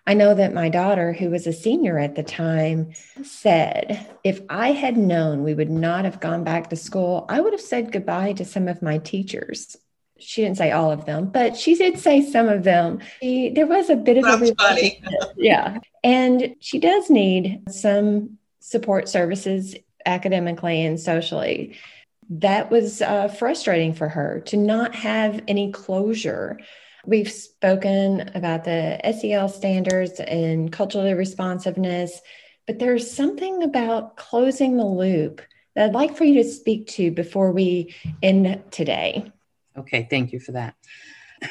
I 0.08 0.14
know 0.14 0.34
that 0.36 0.54
my 0.54 0.70
daughter, 0.70 1.12
who 1.12 1.30
was 1.30 1.48
a 1.48 1.52
senior 1.52 2.00
at 2.00 2.16
the 2.16 2.24
time, 2.24 2.94
said, 3.26 4.08
If 4.24 4.40
I 4.48 4.72
had 4.72 4.96
known 4.96 5.44
we 5.44 5.54
would 5.54 5.70
not 5.70 6.06
have 6.06 6.22
gone 6.22 6.46
back 6.46 6.70
to 6.70 6.78
school, 6.78 7.26
I 7.28 7.42
would 7.42 7.52
have 7.52 7.60
said 7.60 7.92
goodbye 7.92 8.32
to 8.38 8.46
some 8.46 8.70
of 8.70 8.82
my 8.82 9.00
teachers. 9.00 9.76
She 10.18 10.42
didn't 10.42 10.58
say 10.58 10.72
all 10.72 10.92
of 10.92 11.06
them, 11.06 11.28
but 11.28 11.58
she 11.58 11.76
did 11.76 12.00
say 12.00 12.22
some 12.22 12.48
of 12.48 12.64
them. 12.64 13.00
She, 13.22 13.50
there 13.50 13.68
was 13.68 13.90
a 13.90 13.96
bit 13.96 14.18
of 14.18 14.24
That's 14.24 14.52
a 14.52 14.56
funny. 14.56 15.04
yeah. 15.36 15.80
And 16.04 16.56
she 16.60 16.80
does 16.80 17.10
need 17.10 17.64
some 17.70 18.38
support 18.60 19.10
services 19.10 19.76
academically 20.06 20.86
and 20.86 21.00
socially. 21.00 21.78
That 22.30 22.72
was 22.72 23.02
uh, 23.02 23.28
frustrating 23.28 23.94
for 23.94 24.08
her 24.08 24.42
to 24.48 24.58
not 24.58 24.96
have 24.96 25.42
any 25.48 25.72
closure 25.72 26.60
We've 27.08 27.32
spoken 27.32 28.32
about 28.34 28.64
the 28.64 29.00
SEL 29.20 29.50
standards 29.50 30.20
and 30.20 30.72
culturally 30.72 31.14
responsiveness, 31.14 32.20
but 32.66 32.80
there's 32.80 33.12
something 33.12 33.62
about 33.62 34.18
closing 34.18 34.78
the 34.78 34.86
loop 34.86 35.42
that 35.76 35.86
I'd 35.86 35.94
like 35.94 36.18
for 36.18 36.24
you 36.24 36.42
to 36.42 36.50
speak 36.50 36.88
to 36.88 37.12
before 37.12 37.52
we 37.52 37.94
end 38.24 38.64
today. 38.72 39.32
Okay, 39.78 40.08
thank 40.10 40.32
you 40.32 40.40
for 40.40 40.52
that. 40.54 40.76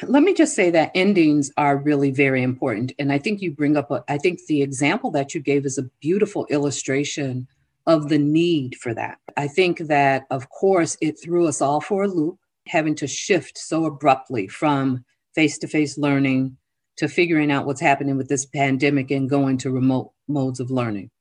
Let 0.03 0.23
me 0.23 0.33
just 0.33 0.55
say 0.55 0.71
that 0.71 0.91
endings 0.95 1.51
are 1.57 1.77
really 1.77 2.11
very 2.11 2.41
important. 2.41 2.91
And 2.97 3.11
I 3.11 3.19
think 3.19 3.41
you 3.41 3.51
bring 3.51 3.77
up, 3.77 3.91
a, 3.91 4.03
I 4.07 4.17
think 4.17 4.39
the 4.47 4.61
example 4.61 5.11
that 5.11 5.35
you 5.35 5.41
gave 5.41 5.65
is 5.65 5.77
a 5.77 5.89
beautiful 6.01 6.45
illustration 6.47 7.47
of 7.85 8.09
the 8.09 8.17
need 8.17 8.75
for 8.75 8.93
that. 8.95 9.19
I 9.37 9.47
think 9.47 9.77
that, 9.79 10.25
of 10.31 10.49
course, 10.49 10.97
it 11.01 11.19
threw 11.23 11.47
us 11.47 11.61
all 11.61 11.81
for 11.81 12.03
a 12.03 12.07
loop, 12.07 12.39
having 12.67 12.95
to 12.95 13.07
shift 13.07 13.59
so 13.59 13.85
abruptly 13.85 14.47
from 14.47 15.05
face 15.35 15.59
to 15.59 15.67
face 15.67 15.97
learning 15.97 16.57
to 16.97 17.07
figuring 17.07 17.51
out 17.51 17.65
what's 17.65 17.81
happening 17.81 18.17
with 18.17 18.29
this 18.29 18.45
pandemic 18.45 19.11
and 19.11 19.29
going 19.29 19.57
to 19.59 19.69
remote 19.69 20.11
modes 20.27 20.59
of 20.59 20.71
learning. 20.71 21.11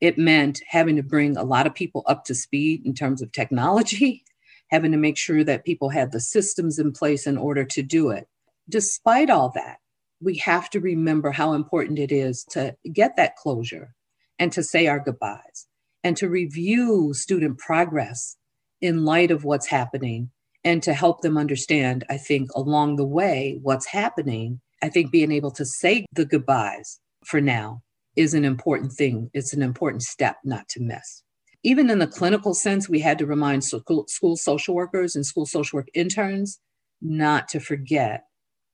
It 0.00 0.18
meant 0.18 0.62
having 0.68 0.96
to 0.96 1.02
bring 1.02 1.36
a 1.36 1.42
lot 1.42 1.66
of 1.66 1.74
people 1.74 2.02
up 2.06 2.24
to 2.26 2.34
speed 2.34 2.86
in 2.86 2.94
terms 2.94 3.20
of 3.20 3.32
technology, 3.32 4.24
having 4.70 4.92
to 4.92 4.98
make 4.98 5.16
sure 5.16 5.44
that 5.44 5.64
people 5.64 5.90
had 5.90 6.12
the 6.12 6.20
systems 6.20 6.78
in 6.78 6.92
place 6.92 7.26
in 7.26 7.36
order 7.36 7.64
to 7.64 7.82
do 7.82 8.10
it. 8.10 8.26
Despite 8.68 9.30
all 9.30 9.50
that, 9.54 9.78
we 10.20 10.38
have 10.38 10.70
to 10.70 10.80
remember 10.80 11.30
how 11.30 11.52
important 11.52 11.98
it 11.98 12.10
is 12.10 12.44
to 12.50 12.76
get 12.92 13.16
that 13.16 13.36
closure 13.36 13.94
and 14.38 14.52
to 14.52 14.62
say 14.62 14.86
our 14.86 14.98
goodbyes 14.98 15.66
and 16.02 16.16
to 16.16 16.28
review 16.28 17.12
student 17.14 17.58
progress 17.58 18.36
in 18.80 19.04
light 19.04 19.30
of 19.30 19.44
what's 19.44 19.66
happening 19.66 20.30
and 20.64 20.82
to 20.82 20.94
help 20.94 21.20
them 21.20 21.38
understand, 21.38 22.04
I 22.10 22.16
think, 22.16 22.50
along 22.54 22.96
the 22.96 23.06
way, 23.06 23.58
what's 23.62 23.86
happening. 23.86 24.60
I 24.82 24.88
think 24.88 25.12
being 25.12 25.32
able 25.32 25.52
to 25.52 25.64
say 25.64 26.06
the 26.12 26.24
goodbyes 26.24 26.98
for 27.24 27.40
now 27.40 27.82
is 28.16 28.34
an 28.34 28.44
important 28.44 28.92
thing. 28.92 29.30
It's 29.32 29.52
an 29.52 29.62
important 29.62 30.02
step 30.02 30.36
not 30.44 30.68
to 30.70 30.80
miss. 30.80 31.22
Even 31.66 31.90
in 31.90 31.98
the 31.98 32.06
clinical 32.06 32.54
sense, 32.54 32.88
we 32.88 33.00
had 33.00 33.18
to 33.18 33.26
remind 33.26 33.64
school, 33.64 34.06
social 34.36 34.72
workers 34.72 35.16
and 35.16 35.26
school 35.26 35.44
social 35.44 35.78
work 35.78 35.88
interns 35.94 36.60
not 37.02 37.48
to 37.48 37.58
forget 37.58 38.22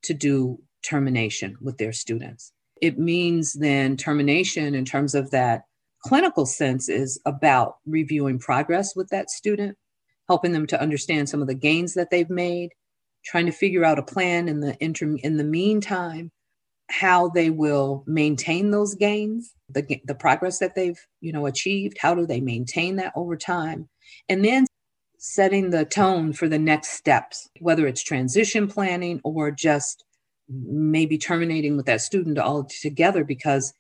to 0.03 0.13
do 0.13 0.59
termination 0.85 1.57
with 1.63 1.79
their 1.79 1.95
students. 1.95 2.53
It 2.83 2.99
means 2.99 3.55
then 3.55 3.97
termination 3.97 4.75
in 4.75 4.85
terms 4.85 5.15
of 5.15 5.31
that 5.31 5.63
clinical 6.05 6.45
sense 6.45 6.91
is 6.91 7.19
about 7.25 7.77
reviewing 7.87 8.39
progress 8.39 8.95
with 8.95 9.09
that 9.09 9.31
student, 9.31 9.79
helping 10.29 10.53
them 10.53 10.67
to 10.67 10.79
understand 10.79 11.31
some 11.31 11.41
of 11.41 11.49
the 11.49 11.55
gains 11.55 11.95
that 11.95 12.11
they've 12.11 12.29
made, 12.29 12.73
trying 13.25 13.47
to 13.47 13.53
figure 13.53 13.87
out 13.87 13.99
a 13.99 14.03
plan 14.03 14.51
in 14.51 14.61
the 14.61 14.77
interim 14.81 15.17
in 15.23 15.39
the 15.39 15.45
meantime 15.45 16.31
how 16.91 17.31
they 17.31 17.49
will 17.49 18.05
maintain 18.07 18.71
those 18.71 18.95
gains 18.95 19.55
the, 19.75 20.01
the 20.05 20.15
progress 20.15 20.59
that 20.59 20.75
they've 20.75 20.99
you 21.21 21.33
know 21.33 21.47
achieved 21.47 21.97
how 22.01 22.15
do 22.15 22.27
they 22.27 22.41
maintain 22.41 22.97
that 22.97 23.13
over 23.17 23.37
time 23.37 23.89
and 24.29 24.45
then 24.45 24.67
setting 25.19 25.71
the 25.71 25.85
tone 25.85 26.33
for 26.33 26.49
the 26.49 26.59
next 26.59 26.91
steps 26.91 27.49
whether 27.61 27.87
it's 27.87 28.03
transition 28.03 28.67
planning 28.69 29.21
or 29.25 29.51
just 29.51 30.05
maybe 30.49 31.17
terminating 31.17 31.77
with 31.77 31.87
that 31.87 32.01
student 32.01 32.39
altogether 32.39 33.25
because 33.25 33.73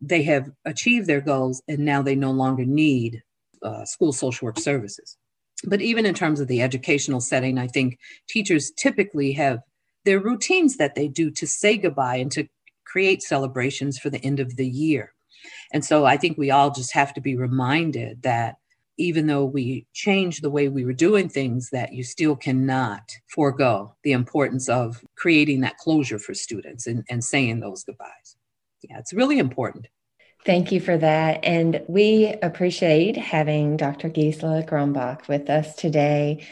they 0.00 0.22
have 0.22 0.50
achieved 0.64 1.06
their 1.06 1.20
goals 1.20 1.62
and 1.68 1.80
now 1.80 2.02
they 2.02 2.14
no 2.14 2.30
longer 2.30 2.64
need 2.64 3.22
uh, 3.62 3.84
school 3.84 4.12
social 4.12 4.46
work 4.46 4.58
services. 4.58 5.16
But 5.64 5.80
even 5.80 6.06
in 6.06 6.14
terms 6.14 6.40
of 6.40 6.46
the 6.46 6.62
educational 6.62 7.20
setting, 7.20 7.58
I 7.58 7.66
think 7.66 7.98
teachers 8.28 8.70
typically 8.70 9.32
have 9.32 9.60
their 10.04 10.20
routines 10.20 10.76
that 10.76 10.94
they 10.94 11.08
do 11.08 11.30
to 11.32 11.46
say 11.46 11.76
goodbye 11.76 12.16
and 12.16 12.30
to 12.32 12.46
create 12.84 13.22
celebrations 13.22 13.98
for 13.98 14.08
the 14.08 14.24
end 14.24 14.38
of 14.38 14.56
the 14.56 14.68
year. 14.68 15.12
And 15.72 15.84
so 15.84 16.04
I 16.04 16.16
think 16.16 16.38
we 16.38 16.50
all 16.50 16.70
just 16.70 16.92
have 16.94 17.14
to 17.14 17.20
be 17.20 17.36
reminded 17.36 18.22
that 18.22 18.56
even 18.98 19.28
though 19.28 19.44
we 19.44 19.86
change 19.92 20.40
the 20.40 20.50
way 20.50 20.68
we 20.68 20.84
were 20.84 20.92
doing 20.92 21.28
things, 21.28 21.70
that 21.70 21.92
you 21.92 22.02
still 22.02 22.34
cannot 22.34 23.12
forego 23.28 23.94
the 24.02 24.12
importance 24.12 24.68
of 24.68 25.04
creating 25.16 25.60
that 25.60 25.78
closure 25.78 26.18
for 26.18 26.34
students 26.34 26.86
and, 26.86 27.04
and 27.08 27.22
saying 27.22 27.60
those 27.60 27.84
goodbyes. 27.84 28.36
Yeah, 28.82 28.98
it's 28.98 29.12
really 29.12 29.38
important. 29.38 29.86
Thank 30.44 30.72
you 30.72 30.80
for 30.80 30.96
that. 30.96 31.44
And 31.44 31.82
we 31.88 32.34
appreciate 32.42 33.16
having 33.16 33.76
Dr. 33.76 34.08
Gisela 34.08 34.62
Grumbach 34.64 35.28
with 35.28 35.48
us 35.48 35.74
today. 35.74 36.46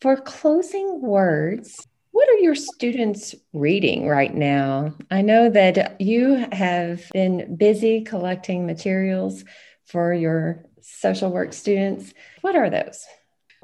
For 0.00 0.16
closing 0.16 1.00
words, 1.00 1.86
what 2.18 2.28
are 2.30 2.38
your 2.38 2.56
students 2.56 3.32
reading 3.52 4.08
right 4.08 4.34
now? 4.34 4.92
I 5.08 5.22
know 5.22 5.50
that 5.50 6.00
you 6.00 6.48
have 6.50 7.08
been 7.12 7.54
busy 7.54 8.00
collecting 8.00 8.66
materials 8.66 9.44
for 9.86 10.12
your 10.12 10.64
social 10.80 11.30
work 11.30 11.52
students. 11.52 12.12
What 12.40 12.56
are 12.56 12.70
those? 12.70 13.04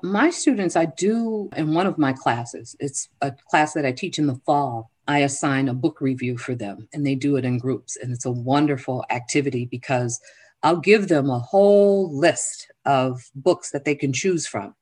My 0.05 0.31
students, 0.31 0.77
I 0.77 0.85
do 0.85 1.51
in 1.57 1.75
one 1.75 1.89
of 1.89 1.99
my 1.99 2.13
classes, 2.13 2.77
it's 2.79 3.09
a 3.21 3.33
class 3.51 3.73
that 3.73 3.85
I 3.85 3.91
teach 3.91 4.21
in 4.21 4.29
the 4.29 4.41
fall. 4.47 4.93
I 5.09 5.19
assign 5.19 5.69
a 5.69 5.75
book 5.75 6.01
review 6.01 6.39
for 6.39 6.55
them 6.55 6.87
and 6.93 7.05
they 7.05 7.17
do 7.17 7.35
it 7.35 7.45
in 7.45 7.59
groups. 7.59 7.97
And 7.97 8.13
it's 8.13 8.25
a 8.25 8.31
wonderful 8.31 9.05
activity 9.11 9.65
because 9.65 10.21
I'll 10.63 10.77
give 10.77 11.09
them 11.09 11.29
a 11.29 11.41
whole 11.41 12.17
list 12.17 12.71
of 12.85 13.21
books 13.35 13.73
that 13.73 13.85
they 13.85 13.97
can 13.97 14.13
choose 14.13 14.47
from. 14.47 14.77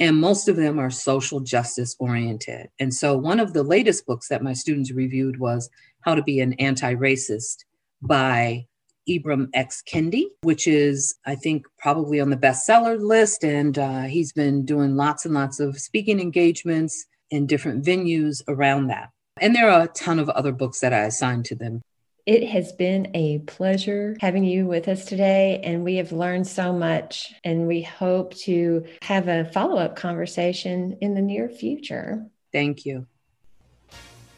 And 0.00 0.16
most 0.16 0.48
of 0.48 0.56
them 0.56 0.78
are 0.78 0.90
social 0.90 1.40
justice 1.40 1.96
oriented. 1.98 2.68
And 2.78 2.94
so 2.94 3.16
one 3.16 3.40
of 3.40 3.52
the 3.52 3.64
latest 3.64 4.06
books 4.06 4.28
that 4.28 4.42
my 4.42 4.52
students 4.52 4.92
reviewed 4.92 5.40
was 5.40 5.68
How 6.02 6.14
to 6.14 6.22
Be 6.22 6.40
an 6.40 6.52
Anti 6.54 6.94
Racist 6.94 7.64
by 8.00 8.66
Ibram 9.08 9.48
X. 9.54 9.82
Kendi, 9.90 10.26
which 10.42 10.66
is, 10.66 11.16
I 11.26 11.34
think, 11.34 11.66
probably 11.78 12.20
on 12.20 12.30
the 12.30 12.36
bestseller 12.36 13.00
list. 13.00 13.42
And 13.44 13.78
uh, 13.78 14.02
he's 14.02 14.32
been 14.32 14.64
doing 14.64 14.96
lots 14.96 15.24
and 15.24 15.34
lots 15.34 15.58
of 15.58 15.78
speaking 15.80 16.20
engagements 16.20 17.06
in 17.30 17.46
different 17.46 17.84
venues 17.84 18.42
around 18.46 18.88
that. 18.88 19.10
And 19.40 19.54
there 19.54 19.70
are 19.70 19.82
a 19.82 19.88
ton 19.88 20.18
of 20.18 20.28
other 20.30 20.52
books 20.52 20.80
that 20.80 20.92
I 20.92 21.00
assigned 21.00 21.44
to 21.46 21.54
them. 21.54 21.82
It 22.28 22.46
has 22.50 22.72
been 22.72 23.10
a 23.14 23.38
pleasure 23.38 24.14
having 24.20 24.44
you 24.44 24.66
with 24.66 24.86
us 24.86 25.06
today, 25.06 25.62
and 25.64 25.82
we 25.82 25.96
have 25.96 26.12
learned 26.12 26.46
so 26.46 26.74
much. 26.74 27.32
And 27.42 27.66
we 27.66 27.80
hope 27.80 28.34
to 28.40 28.84
have 29.00 29.28
a 29.28 29.46
follow 29.46 29.78
up 29.78 29.96
conversation 29.96 30.98
in 31.00 31.14
the 31.14 31.22
near 31.22 31.48
future. 31.48 32.26
Thank 32.52 32.84
you. 32.84 33.06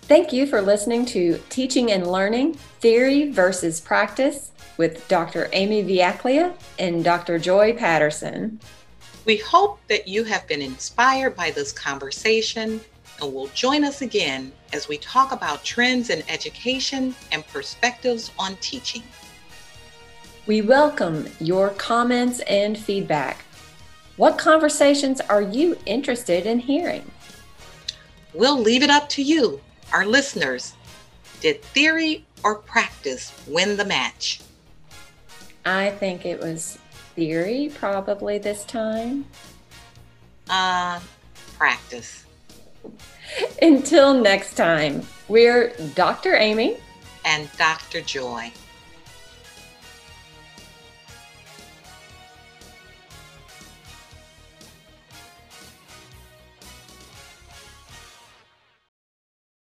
Thank 0.03 0.32
you 0.32 0.47
for 0.47 0.62
listening 0.62 1.05
to 1.07 1.41
Teaching 1.49 1.91
and 1.91 2.07
Learning 2.07 2.55
Theory 2.78 3.32
versus 3.32 3.80
Practice 3.80 4.53
with 4.76 5.09
Dr. 5.09 5.51
Amy 5.53 5.82
Vujaklija 5.82 6.55
and 6.78 7.03
Dr. 7.03 7.41
Joy 7.41 7.72
Patterson. 7.72 8.61
We 9.24 9.38
hope 9.38 9.80
that 9.88 10.07
you 10.07 10.22
have 10.22 10.47
been 10.47 10.62
inspired 10.62 11.34
by 11.34 11.51
this 11.51 11.72
conversation 11.72 12.82
and 13.21 13.33
will 13.33 13.49
join 13.49 13.85
us 13.85 14.03
again 14.03 14.53
as 14.73 14.89
we 14.89 14.99
talk 14.99 15.33
about 15.33 15.64
trends 15.64 16.11
in 16.11 16.23
education 16.29 17.14
and 17.33 17.47
perspectives 17.49 18.31
on 18.39 18.57
teaching. 18.57 19.03
We 20.47 20.62
welcome 20.62 21.29
your 21.39 21.71
comments 21.71 22.41
and 22.41 22.77
feedback. 22.77 23.45
What 24.16 24.39
conversations 24.39 25.21
are 25.21 25.43
you 25.43 25.79
interested 25.87 26.47
in 26.47 26.59
hearing? 26.59 27.11
We'll 28.35 28.59
leave 28.59 28.83
it 28.83 28.91
up 28.91 29.09
to 29.11 29.23
you, 29.23 29.61
our 29.93 30.07
listeners. 30.07 30.75
Did 31.41 31.62
theory 31.62 32.25
or 32.45 32.57
practice 32.57 33.33
win 33.47 33.77
the 33.77 33.85
match? 33.85 34.41
I 35.64 35.91
think 35.91 36.25
it 36.25 36.41
was 36.41 36.79
theory 37.14 37.71
probably 37.75 38.39
this 38.39 38.64
time. 38.64 39.27
Uh, 40.49 41.01
practice. 41.57 42.25
Until 43.62 44.14
next 44.14 44.55
time, 44.55 45.03
we're 45.28 45.72
Dr. 45.95 46.35
Amy 46.35 46.78
and 47.24 47.49
Dr. 47.57 48.01
Joy. 48.01 48.53